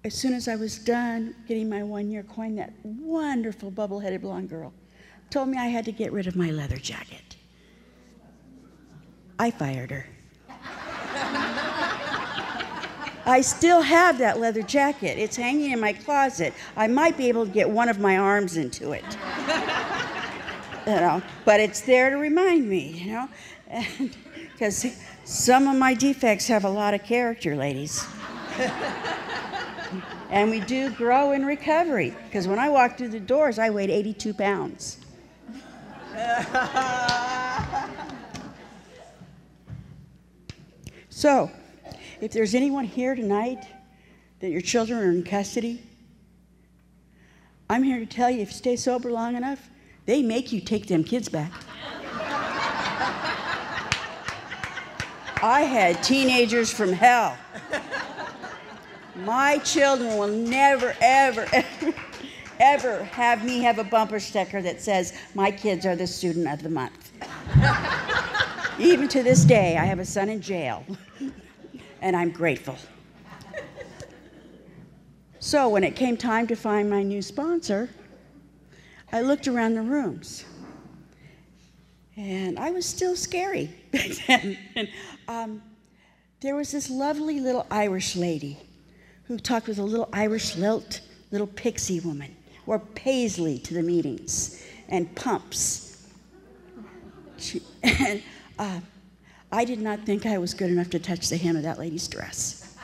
[0.04, 4.22] as soon as I was done getting my one year coin, that wonderful bubble headed
[4.22, 4.74] blonde girl
[5.30, 7.36] told me I had to get rid of my leather jacket.
[9.40, 10.08] I fired her.
[13.26, 15.18] I still have that leather jacket.
[15.18, 16.54] It's hanging in my closet.
[16.76, 19.06] I might be able to get one of my arms into it.
[20.88, 23.30] You know, but it's there to remind me, you know,
[24.52, 24.86] because
[25.24, 28.06] some of my defects have a lot of character, ladies.
[30.32, 33.90] And we do grow in recovery because when I walked through the doors, I weighed
[33.90, 34.98] 82 pounds.
[41.10, 41.52] so,
[42.22, 43.66] if there's anyone here tonight
[44.40, 45.84] that your children are in custody,
[47.70, 49.70] I'm here to tell you if you stay sober long enough,
[50.06, 51.52] they make you take them kids back.
[55.44, 57.36] I had teenagers from hell.
[59.16, 61.48] My children will never, ever,
[62.60, 66.62] ever, have me have a bumper sticker that says, My kids are the student of
[66.62, 67.12] the month.
[68.80, 70.86] Even to this day, I have a son in jail,
[72.02, 72.78] and I'm grateful.
[75.40, 77.90] So, when it came time to find my new sponsor,
[79.12, 80.46] I looked around the rooms.
[82.18, 84.58] And I was still scary back then.
[84.76, 84.90] And,
[85.28, 85.62] um,
[86.42, 88.58] there was this lovely little Irish lady
[89.26, 94.64] who talked with a little Irish lilt, little pixie woman, wore paisley to the meetings
[94.90, 96.08] and pumps.
[97.38, 98.24] She, and
[98.58, 98.80] uh,
[99.52, 102.08] I did not think I was good enough to touch the hem of that lady's
[102.08, 102.76] dress.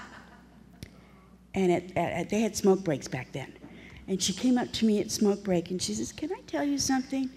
[1.56, 3.57] And at, at, they had smoke breaks back then.
[4.08, 6.63] And she came up to me at smoke break and she says, Can I tell
[6.63, 7.30] you something?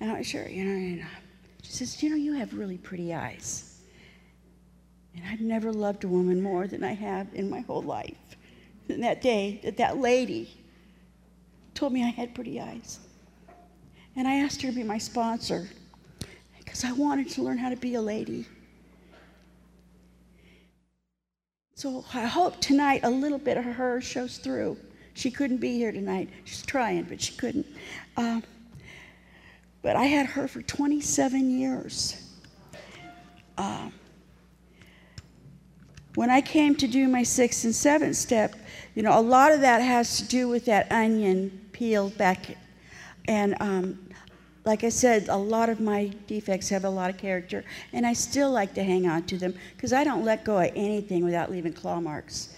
[0.00, 1.04] And I was sure, you know, and,
[1.62, 3.80] she says, You know, you have really pretty eyes.
[5.14, 8.16] And I've never loved a woman more than I have in my whole life.
[8.88, 10.50] And that day, that that lady
[11.74, 12.98] told me I had pretty eyes.
[14.16, 15.68] And I asked her to be my sponsor
[16.58, 18.46] because I wanted to learn how to be a lady.
[21.74, 24.76] So I hope tonight a little bit of her shows through.
[25.14, 26.30] She couldn't be here tonight.
[26.44, 27.66] She's trying, but she couldn't.
[28.16, 28.42] Um,
[29.82, 32.22] but I had her for 27 years.
[33.58, 33.92] Um,
[36.14, 38.54] when I came to do my sixth and seventh step,
[38.94, 42.56] you know, a lot of that has to do with that onion peeled back.
[43.26, 43.98] And um,
[44.64, 48.12] like I said, a lot of my defects have a lot of character, and I
[48.12, 51.50] still like to hang on to them because I don't let go of anything without
[51.50, 52.54] leaving claw marks.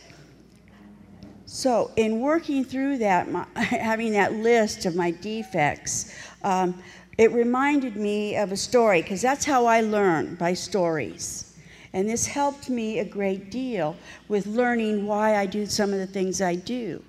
[1.55, 6.12] So, in working through that, my, having that list of my defects,
[6.43, 6.83] um,
[7.17, 11.55] it reminded me of a story because that's how I learn by stories.
[11.93, 13.95] And this helped me a great deal
[14.27, 17.01] with learning why I do some of the things I do.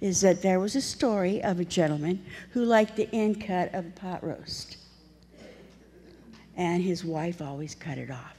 [0.00, 3.84] Is that there was a story of a gentleman who liked the end cut of
[3.84, 4.76] a pot roast.
[6.56, 8.38] And his wife always cut it off.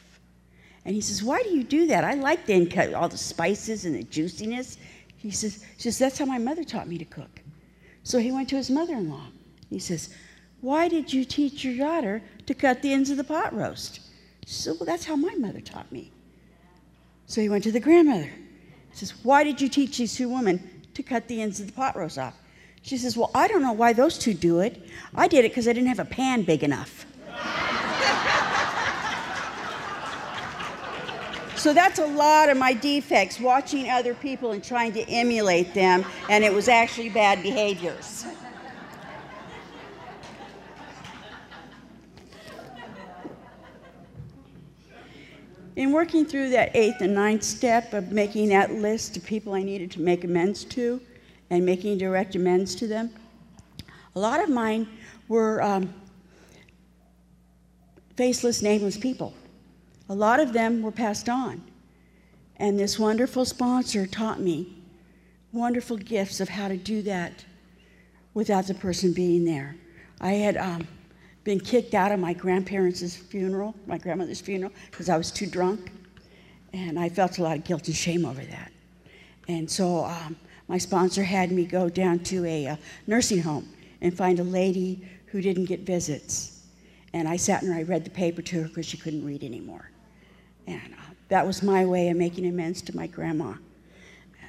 [0.85, 2.05] And he says, Why do you do that?
[2.05, 4.77] I like the end cut, all the spices and the juiciness.
[5.19, 7.41] He says, she says, That's how my mother taught me to cook.
[8.03, 9.27] So he went to his mother in law.
[9.69, 10.15] He says,
[10.61, 13.99] Why did you teach your daughter to cut the ends of the pot roast?
[14.45, 16.11] She said, Well, that's how my mother taught me.
[17.27, 18.31] So he went to the grandmother.
[18.91, 21.73] He says, Why did you teach these two women to cut the ends of the
[21.73, 22.35] pot roast off?
[22.81, 24.81] She says, Well, I don't know why those two do it.
[25.13, 27.05] I did it because I didn't have a pan big enough.
[31.59, 36.05] So that's a lot of my defects, watching other people and trying to emulate them,
[36.29, 38.25] and it was actually bad behaviors.
[45.75, 49.63] In working through that eighth and ninth step of making that list of people I
[49.63, 50.99] needed to make amends to
[51.49, 53.11] and making direct amends to them,
[54.15, 54.87] a lot of mine
[55.29, 55.93] were um,
[58.17, 59.33] faceless, nameless people.
[60.09, 61.63] A lot of them were passed on.
[62.57, 64.75] And this wonderful sponsor taught me
[65.51, 67.45] wonderful gifts of how to do that
[68.33, 69.75] without the person being there.
[70.21, 70.87] I had um,
[71.43, 75.91] been kicked out of my grandparents' funeral, my grandmother's funeral, because I was too drunk.
[76.73, 78.71] And I felt a lot of guilt and shame over that.
[79.47, 80.35] And so um,
[80.67, 82.75] my sponsor had me go down to a uh,
[83.07, 83.67] nursing home
[84.01, 86.63] and find a lady who didn't get visits.
[87.13, 89.89] And I sat and I read the paper to her because she couldn't read anymore.
[90.69, 93.55] And uh, that was my way of making amends to my grandma.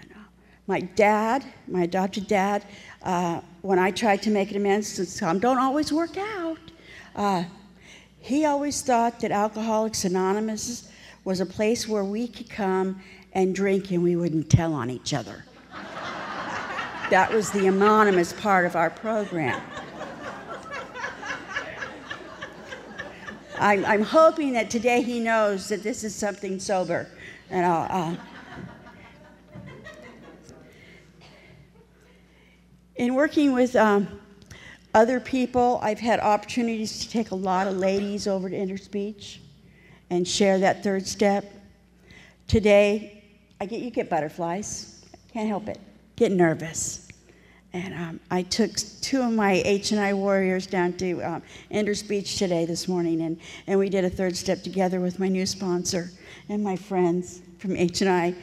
[0.00, 0.18] And, uh,
[0.66, 2.64] my dad, my adopted dad,
[3.02, 6.58] uh, when I tried to make amends, some don't always work out.
[7.16, 7.44] Uh,
[8.18, 10.92] he always thought that Alcoholics Anonymous
[11.24, 13.00] was a place where we could come
[13.32, 15.44] and drink and we wouldn't tell on each other.
[17.10, 19.62] that was the anonymous part of our program.
[23.60, 27.06] I'm, I'm, hoping that today he knows that this is something sober.
[27.50, 28.16] And uh,
[32.96, 34.08] in working with um,
[34.94, 39.40] other people, I've had opportunities to take a lot of ladies over to Interspeech
[40.08, 41.44] and share that third step.
[42.48, 43.22] Today,
[43.60, 45.04] I get you get butterflies.
[45.34, 45.78] Can't help it.
[46.16, 47.09] Get nervous.
[47.72, 51.42] And um, I took two of my H&I warriors down to um,
[52.08, 55.46] Beach today this morning, and, and we did a third step together with my new
[55.46, 56.10] sponsor
[56.48, 58.34] and my friends from H&I.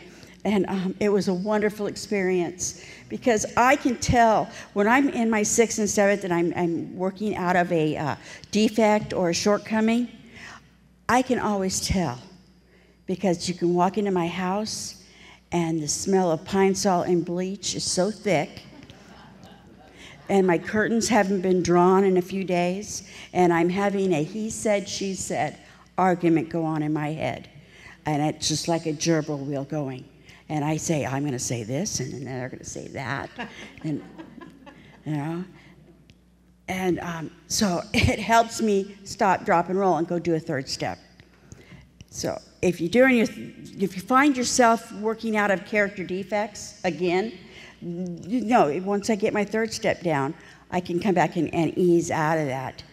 [0.45, 5.43] And um, it was a wonderful experience because I can tell when I'm in my
[5.43, 8.15] sixth and seventh and I'm, I'm working out of a uh,
[8.51, 10.07] defect or a shortcoming,
[11.09, 12.19] I can always tell
[13.07, 15.03] because you can walk into my house
[15.51, 18.61] and the smell of pine sol and bleach is so thick
[20.29, 24.49] and my curtains haven't been drawn in a few days, and I'm having a he
[24.49, 25.57] said, she said
[25.97, 27.49] argument go on in my head.
[28.05, 30.05] And it's just like a gerbil wheel going
[30.49, 33.29] and I say, I'm going to say this, and then they're going to say that.
[33.83, 34.03] and,
[35.05, 35.43] you know,
[36.67, 40.69] And um, so it helps me stop, drop, and roll and go do a third
[40.69, 40.99] step.
[42.09, 47.33] So if you're doing your, if you find yourself working out of character defects again,
[47.87, 50.33] know, once I get my third step down,
[50.69, 52.83] I can come back and, and ease out of that.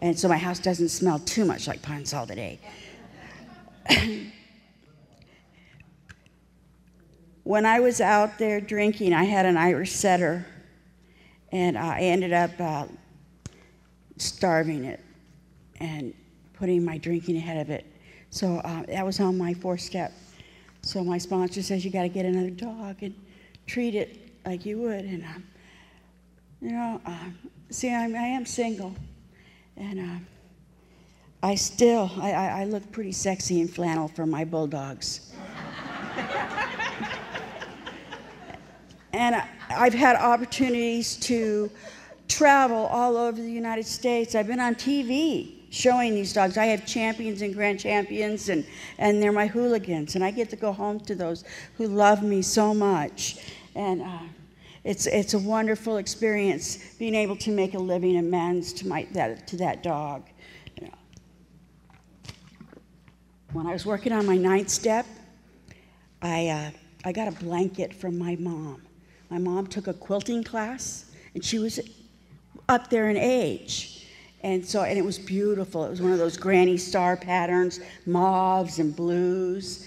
[0.00, 2.58] And so my house doesn't smell too much like pine sol today.
[7.44, 10.46] when I was out there drinking, I had an Irish setter,
[11.52, 12.86] and I ended up uh,
[14.16, 15.00] starving it
[15.80, 16.14] and
[16.54, 17.86] putting my drinking ahead of it.
[18.30, 20.12] So uh, that was on my fourth step.
[20.82, 23.14] So my sponsor says you got to get another dog and
[23.66, 25.04] treat it like you would.
[25.04, 25.44] And um,
[26.60, 27.30] you know, uh,
[27.70, 28.94] see, I'm, I am single,
[29.76, 30.18] and uh,
[31.42, 35.32] I still I, I, I look pretty sexy in flannel for my bulldogs.
[39.12, 41.70] and I, I've had opportunities to
[42.28, 44.34] travel all over the United States.
[44.34, 46.56] I've been on TV showing these dogs.
[46.56, 48.66] I have champions and grand champions, and,
[48.98, 50.14] and they're my hooligans.
[50.16, 51.44] And I get to go home to those
[51.76, 53.38] who love me so much.
[53.74, 54.18] And uh,
[54.84, 59.46] it's, it's a wonderful experience being able to make a living amends to, my, that,
[59.48, 60.26] to that dog.
[63.52, 65.06] When I was working on my ninth step,
[66.22, 66.70] I, uh,
[67.04, 68.82] I got a blanket from my mom.
[69.28, 71.80] My mom took a quilting class, and she was
[72.68, 74.06] up there in age.
[74.42, 75.84] And so, and it was beautiful.
[75.84, 79.86] It was one of those granny star patterns, mauves and blues.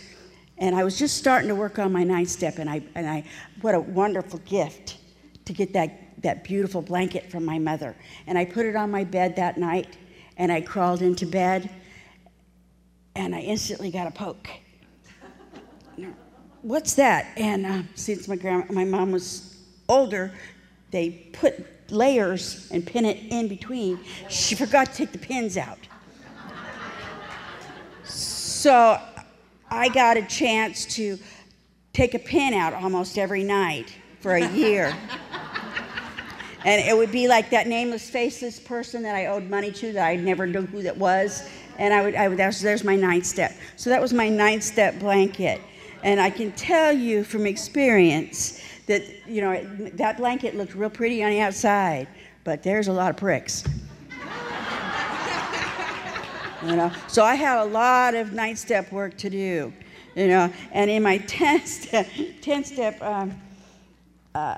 [0.57, 3.23] And I was just starting to work on my ninth step, and I, and I,
[3.61, 4.97] what a wonderful gift
[5.45, 7.95] to get that, that beautiful blanket from my mother.
[8.27, 9.97] And I put it on my bed that night,
[10.37, 11.69] and I crawled into bed,
[13.15, 14.49] and I instantly got a poke.
[16.61, 17.27] What's that?
[17.35, 19.57] And uh, since my grandma, my mom was
[19.89, 20.31] older,
[20.91, 23.99] they put layers and pin it in between.
[24.29, 25.79] She forgot to take the pins out.
[28.05, 28.99] So
[29.73, 31.17] I got a chance to
[31.93, 34.95] take a pin out almost every night for a year.
[36.65, 40.05] and it would be like that nameless, faceless person that I owed money to that
[40.05, 41.49] I never knew who that was.
[41.79, 43.55] And I would, I would there's, there's my ninth step.
[43.75, 45.59] So that was my ninth step blanket.
[46.03, 49.63] And I can tell you from experience that, you know,
[49.93, 52.07] that blanket looked real pretty on the outside,
[52.43, 53.63] but there's a lot of pricks.
[56.65, 59.73] You know, so I had a lot of night step work to do,
[60.15, 62.07] you know, and in my 10 step,
[62.41, 63.41] 10 step um,
[64.33, 64.57] uh,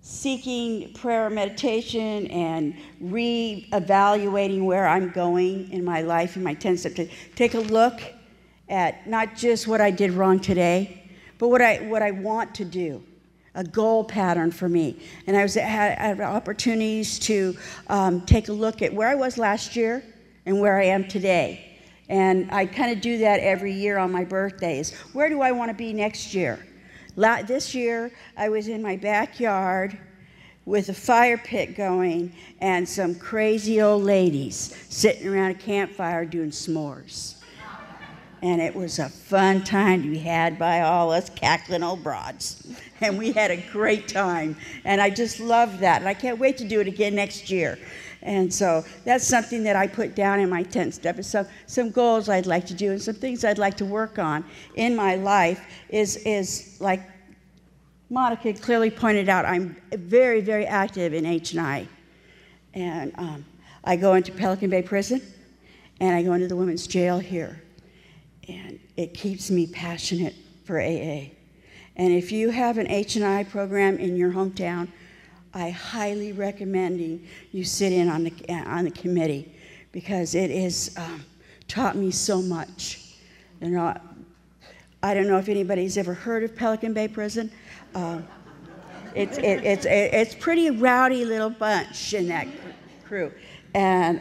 [0.00, 6.94] seeking prayer meditation and re-evaluating where I'm going in my life in my 10 step,
[6.94, 8.00] to take a look
[8.68, 11.02] at not just what I did wrong today,
[11.38, 13.02] but what I, what I want to do,
[13.54, 14.98] a goal pattern for me.
[15.26, 17.56] And I was had, had opportunities to
[17.88, 20.02] um, take a look at where I was last year
[20.46, 21.78] and where I am today.
[22.08, 24.92] And I kind of do that every year on my birthdays.
[25.12, 26.58] Where do I want to be next year?
[27.16, 29.98] This year, I was in my backyard
[30.64, 36.50] with a fire pit going and some crazy old ladies sitting around a campfire doing
[36.50, 37.42] s'mores
[38.42, 42.66] and it was a fun time to be had by all us cackling old broads.
[43.00, 44.56] And we had a great time.
[44.84, 46.00] And I just love that.
[46.00, 47.76] And I can't wait to do it again next year.
[48.22, 51.22] And so that's something that I put down in my 10 step.
[51.24, 54.44] Some, some goals I'd like to do and some things I'd like to work on
[54.76, 57.02] in my life is, is like
[58.10, 61.88] Monica clearly pointed out, I'm very, very active in H&I.
[62.74, 63.44] And um,
[63.84, 65.20] I go into Pelican Bay Prison
[66.00, 67.62] and I go into the women's jail here
[68.48, 71.30] and it keeps me passionate for AA.
[71.96, 74.88] And if you have an H&I program in your hometown,
[75.54, 78.32] I highly recommend you sit in on the,
[78.66, 79.54] on the committee
[79.92, 81.24] because it has um,
[81.68, 83.16] taught me so much.
[83.60, 83.94] You know,
[85.02, 87.50] I don't know if anybody's ever heard of Pelican Bay Prison.
[87.94, 88.20] Uh,
[89.14, 92.46] it's, it, it's, it, it's pretty rowdy little bunch in that
[93.04, 93.30] crew.
[93.74, 94.20] And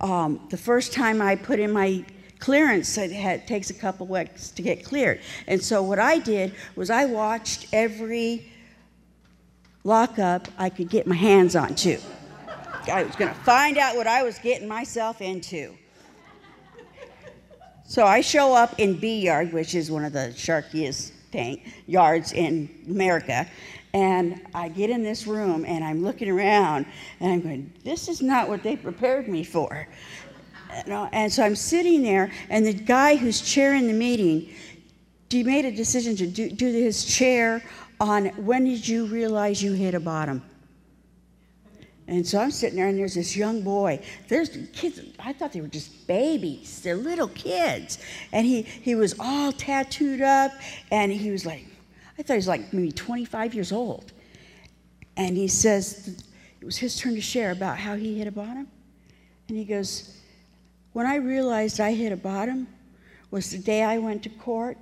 [0.00, 2.04] um, the first time I put in my
[2.40, 5.20] clearance it had, takes a couple weeks to get cleared.
[5.46, 8.51] And so what I did was I watched every
[9.84, 11.98] lockup I could get my hands on too.
[12.90, 15.74] I was going to find out what I was getting myself into.
[17.86, 22.32] So I show up in B Yard, which is one of the sharkiest tank yards
[22.32, 23.46] in America,
[23.94, 26.86] and I get in this room and I'm looking around
[27.20, 29.86] and I'm going, this is not what they prepared me for.
[30.86, 34.54] And so I'm sitting there, and the guy who's chairing the meeting,
[35.28, 37.62] he made a decision to do, do his chair
[38.02, 40.42] on when did you realize you hit a bottom?
[42.08, 44.04] And so I'm sitting there, and there's this young boy.
[44.28, 45.00] There's kids.
[45.20, 46.82] I thought they were just babies.
[46.82, 47.98] They're little kids.
[48.32, 50.50] And he he was all tattooed up,
[50.90, 51.64] and he was like,
[52.18, 54.12] I thought he was like maybe 25 years old.
[55.16, 56.24] And he says
[56.60, 58.66] it was his turn to share about how he hit a bottom.
[59.48, 60.18] And he goes,
[60.92, 62.66] when I realized I hit a bottom,
[63.30, 64.76] was the day I went to court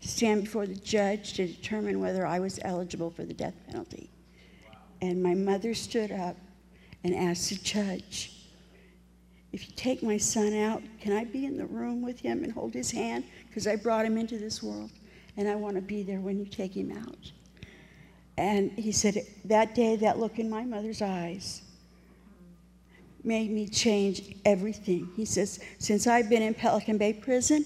[0.00, 4.10] to stand before the judge to determine whether I was eligible for the death penalty.
[5.02, 6.36] And my mother stood up
[7.04, 8.32] and asked the judge,
[9.52, 12.52] If you take my son out, can I be in the room with him and
[12.52, 13.24] hold his hand?
[13.48, 14.90] Because I brought him into this world
[15.36, 17.32] and I want to be there when you take him out.
[18.36, 21.62] And he said, That day, that look in my mother's eyes
[23.22, 25.10] made me change everything.
[25.16, 27.64] He says, Since I've been in Pelican Bay Prison,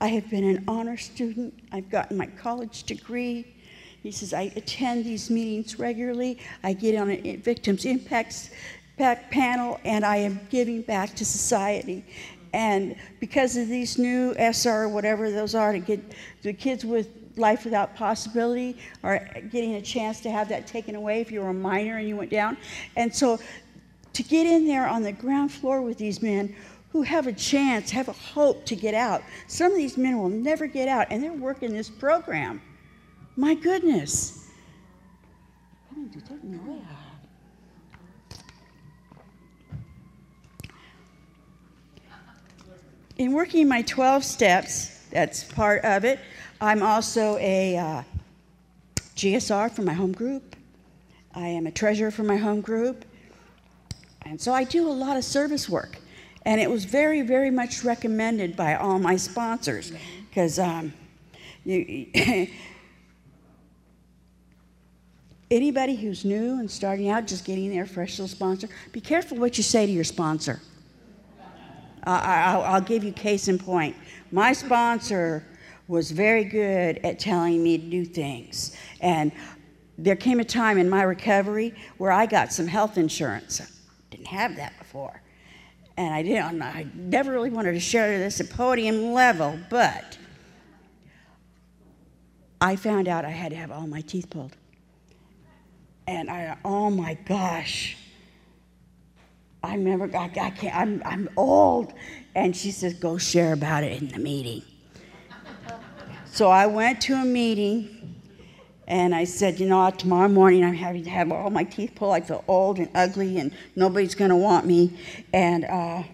[0.00, 1.54] I have been an honor student.
[1.72, 3.54] I've gotten my college degree.
[4.02, 6.38] He says, I attend these meetings regularly.
[6.62, 8.50] I get on a victims impact
[8.96, 12.04] panel, and I am giving back to society.
[12.52, 16.00] And because of these new SR, whatever those are, to get
[16.42, 21.20] the kids with life without possibility are getting a chance to have that taken away
[21.20, 22.56] if you were a minor and you went down.
[22.96, 23.38] And so
[24.12, 26.54] to get in there on the ground floor with these men
[26.90, 29.22] who have a chance, have a hope to get out.
[29.46, 32.62] Some of these men will never get out, and they're working this program.
[33.36, 34.46] My goodness.
[43.18, 46.20] In working my 12 steps, that's part of it,
[46.60, 48.02] I'm also a uh,
[49.16, 50.56] GSR for my home group.
[51.34, 53.04] I am a treasurer for my home group.
[54.22, 55.98] And so I do a lot of service work.
[56.44, 59.92] And it was very, very much recommended by all my sponsors
[60.28, 60.92] because um,
[65.50, 69.56] anybody who's new and starting out, just getting their fresh little sponsor, be careful what
[69.56, 70.60] you say to your sponsor.
[72.04, 73.94] I, will give you case in point.
[74.30, 75.44] My sponsor
[75.88, 78.76] was very good at telling me to do things.
[79.00, 79.32] And
[79.98, 83.60] there came a time in my recovery where I got some health insurance.
[84.10, 85.20] Didn't have that before
[85.98, 86.62] and I didn't.
[86.62, 90.16] I never really wanted to share this at podium level, but
[92.60, 94.56] I found out I had to have all my teeth pulled,
[96.06, 97.96] and I, oh my gosh.
[99.60, 101.92] I remember, I, I can't, I'm, I'm old.
[102.36, 104.62] And she says, go share about it in the meeting.
[106.26, 107.97] so I went to a meeting
[108.88, 112.14] and I said, you know, tomorrow morning I'm having to have all my teeth pulled.
[112.14, 114.98] I feel old and ugly, and nobody's going to want me.
[115.34, 116.04] And uh,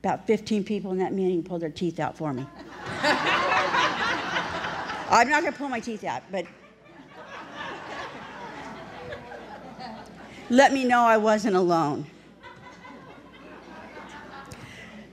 [0.00, 2.44] about 15 people in that meeting pulled their teeth out for me.
[5.08, 6.44] I'm not going to pull my teeth out, but
[10.50, 12.04] let me know I wasn't alone.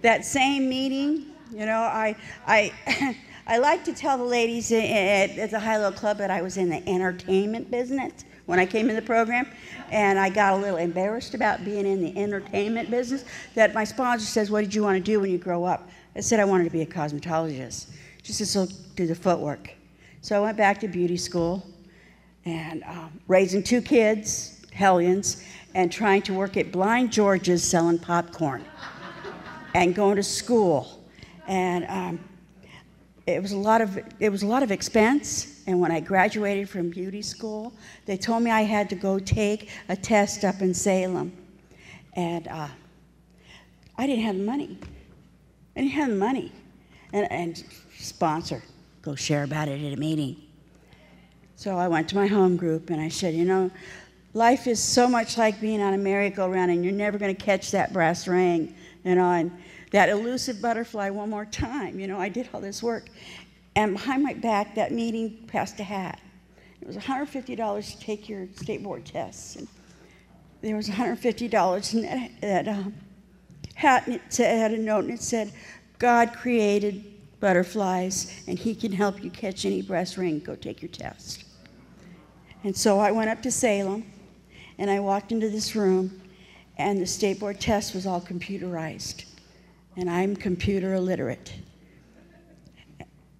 [0.01, 2.15] That same meeting, you know, I,
[2.47, 3.15] I
[3.51, 6.55] I like to tell the ladies at, at the High Low Club that I was
[6.55, 9.45] in the entertainment business when I came in the program,
[9.91, 13.25] and I got a little embarrassed about being in the entertainment business.
[13.55, 16.21] That my sponsor says, "What did you want to do when you grow up?" I
[16.21, 17.87] said, "I wanted to be a cosmetologist."
[18.23, 19.73] She said, "So do the footwork."
[20.21, 21.61] So I went back to beauty school,
[22.45, 25.43] and um, raising two kids, hellions,
[25.75, 28.63] and trying to work at Blind George's selling popcorn,
[29.73, 31.03] and going to school,
[31.49, 31.85] and.
[31.89, 32.19] Um,
[33.31, 36.69] it was a lot of it was a lot of expense and when i graduated
[36.69, 37.73] from beauty school
[38.05, 41.31] they told me i had to go take a test up in salem
[42.13, 42.67] and uh,
[43.97, 44.77] i didn't have the money.
[45.75, 46.51] I didn't have the money.
[47.13, 47.63] And, and
[47.97, 48.63] sponsor
[49.01, 50.37] go share about it at a meeting.
[51.55, 53.69] So i went to my home group and i said you know
[54.33, 57.71] life is so much like being on a merry-go-round and you're never going to catch
[57.71, 58.75] that brass ring.
[59.03, 59.51] You know and
[59.91, 61.99] that elusive butterfly one more time.
[61.99, 63.09] You know, I did all this work.
[63.75, 66.19] And behind my back, that meeting passed a hat.
[66.81, 69.57] It was $150 to take your state board tests.
[69.57, 69.67] And
[70.61, 72.93] there was $150 in that, that um,
[73.75, 75.53] hat, and it said, had a note, and it said,
[75.99, 77.05] God created
[77.39, 80.39] butterflies, and he can help you catch any brass ring.
[80.39, 81.45] Go take your test.
[82.63, 84.05] And so I went up to Salem,
[84.77, 86.21] and I walked into this room,
[86.77, 89.25] and the state board test was all computerized
[89.97, 91.53] and I'm computer illiterate.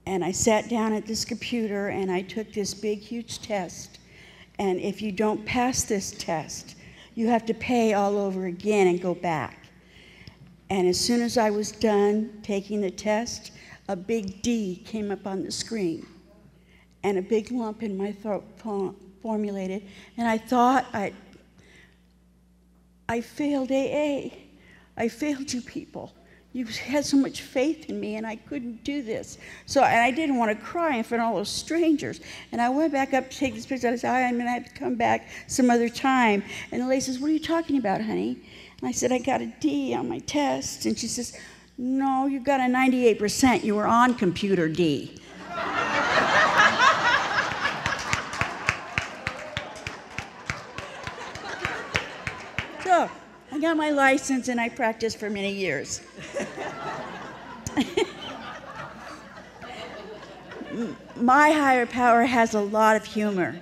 [0.05, 3.99] And I sat down at this computer and I took this big, huge test.
[4.59, 6.75] And if you don't pass this test,
[7.15, 9.67] you have to pay all over again and go back.
[10.69, 13.51] And as soon as I was done taking the test,
[13.87, 16.05] a big D came up on the screen.
[17.03, 18.43] And a big lump in my throat
[19.21, 19.87] formulated.
[20.17, 21.13] And I thought I
[23.09, 24.29] I failed AA.
[24.95, 26.13] I failed you people.
[26.53, 29.37] You had so much faith in me, and I couldn't do this.
[29.65, 32.19] So, and I didn't want to cry in front of all those strangers.
[32.51, 33.87] And I went back up to take this picture.
[33.87, 36.43] I said, I'm going to have to come back some other time.
[36.73, 38.37] And the lady says, What are you talking about, honey?
[38.81, 40.85] And I said, I got a D on my test.
[40.85, 41.39] And she says,
[41.77, 43.63] No, you got a 98%.
[43.63, 45.15] You were on computer D.
[52.83, 53.09] so,
[53.50, 56.01] I got my license and I practiced for many years.
[61.15, 63.59] my higher power has a lot of humor.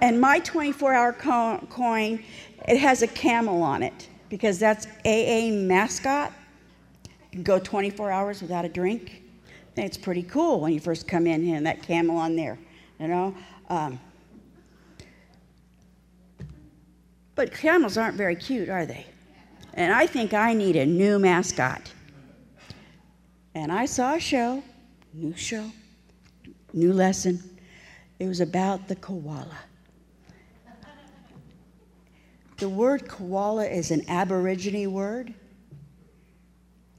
[0.00, 2.22] and my 24 hour co- coin,
[2.68, 6.32] it has a camel on it because that's AA mascot.
[7.04, 9.22] You can go 24 hours without a drink.
[9.74, 12.58] Think it's pretty cool when you first come in and that camel on there,
[13.00, 13.34] you know.
[13.68, 13.98] Um,
[17.34, 19.06] but camels aren't very cute, are they?
[19.74, 21.92] And I think I need a new mascot.
[23.54, 24.62] And I saw a show,
[25.12, 25.70] new show,
[26.72, 27.42] new lesson.
[28.18, 29.58] It was about the koala.
[32.58, 35.34] The word koala is an Aborigine word,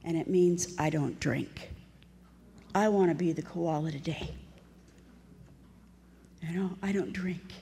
[0.04, 1.70] and it means I don't drink.
[2.74, 4.28] I want to be the koala today.
[6.42, 7.54] You know, I don't drink.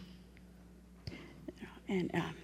[1.89, 2.35] And um,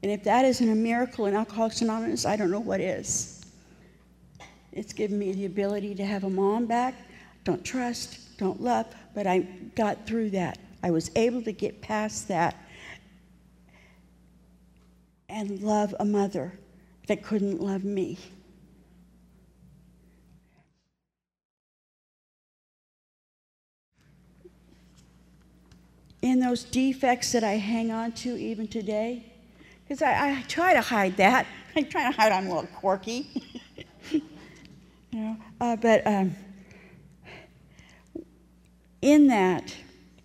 [0.02, 3.44] And if that isn't a miracle in Alcoholics Anonymous, I don't know what is.
[4.72, 6.94] It's given me the ability to have a mom back.
[7.44, 9.40] Don't trust, don't love, but I
[9.76, 10.58] got through that.
[10.82, 12.56] I was able to get past that
[15.28, 16.52] and love a mother
[17.06, 18.18] that couldn't love me.
[26.22, 29.24] In those defects that I hang on to even today,
[29.82, 31.46] because I, I, try to hide that.
[31.76, 33.28] I try to hide I'm a little quirky.
[34.10, 34.22] you
[35.12, 36.34] know, uh, but um,
[39.02, 39.74] in that,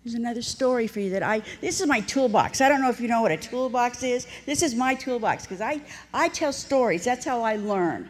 [0.04, 2.60] there's another story for you that I, this is my toolbox.
[2.60, 4.28] I don't know if you know what a toolbox is.
[4.44, 5.80] This is my toolbox because I,
[6.14, 7.04] I tell stories.
[7.04, 8.08] That's how I learn.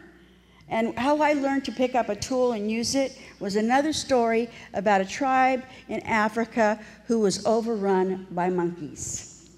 [0.69, 4.49] And how I learned to pick up a tool and use it was another story
[4.73, 9.49] about a tribe in Africa who was overrun by monkeys.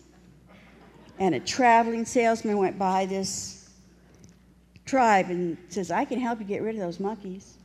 [1.18, 3.70] And a traveling salesman went by this
[4.86, 7.58] tribe and says, I can help you get rid of those monkeys.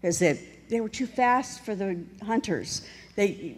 [0.00, 2.82] Because they, they were too fast for the hunters.
[3.14, 3.56] They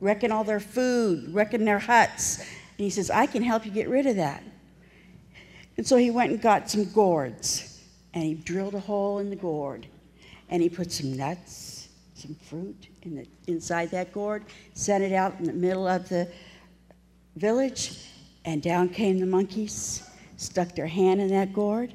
[0.00, 2.38] wrecking all their food, wrecking their huts.
[2.38, 4.42] And he says, I can help you get rid of that.
[5.76, 7.69] And so he went and got some gourds
[8.14, 9.86] and he drilled a hole in the gourd
[10.50, 14.44] and he put some nuts, some fruit in the, inside that gourd,
[14.74, 16.28] sent it out in the middle of the
[17.36, 18.04] village,
[18.44, 20.02] and down came the monkeys,
[20.36, 21.94] stuck their hand in that gourd,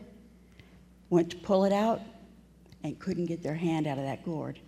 [1.09, 2.01] went to pull it out,
[2.83, 4.59] and couldn't get their hand out of that gourd.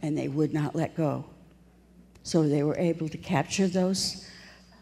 [0.00, 1.24] And they would not let go.
[2.22, 4.28] So they were able to capture those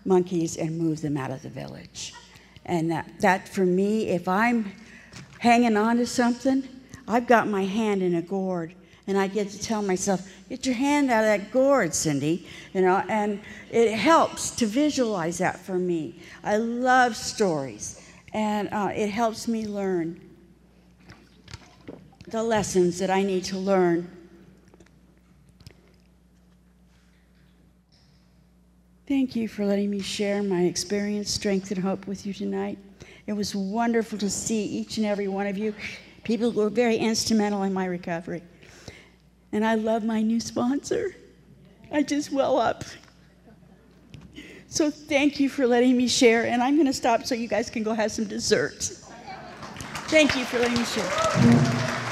[0.04, 2.12] monkeys and move them out of the village.
[2.66, 4.72] And that, that for me, if I'm
[5.40, 6.62] hanging on to something,
[7.08, 8.74] I've got my hand in a gourd
[9.06, 12.82] and I get to tell myself, get your hand out of that gourd, Cindy, you
[12.82, 16.20] know, and it helps to visualize that for me.
[16.44, 20.20] I love stories, and uh, it helps me learn
[22.28, 24.08] the lessons that I need to learn.
[29.08, 32.78] Thank you for letting me share my experience, strength, and hope with you tonight.
[33.30, 35.72] It was wonderful to see each and every one of you,
[36.24, 38.42] people who were very instrumental in my recovery.
[39.52, 41.14] And I love my new sponsor.
[41.92, 42.82] I just well up.
[44.66, 47.70] So thank you for letting me share, and I'm going to stop so you guys
[47.70, 48.82] can go have some dessert.
[50.08, 52.09] Thank you for letting me share.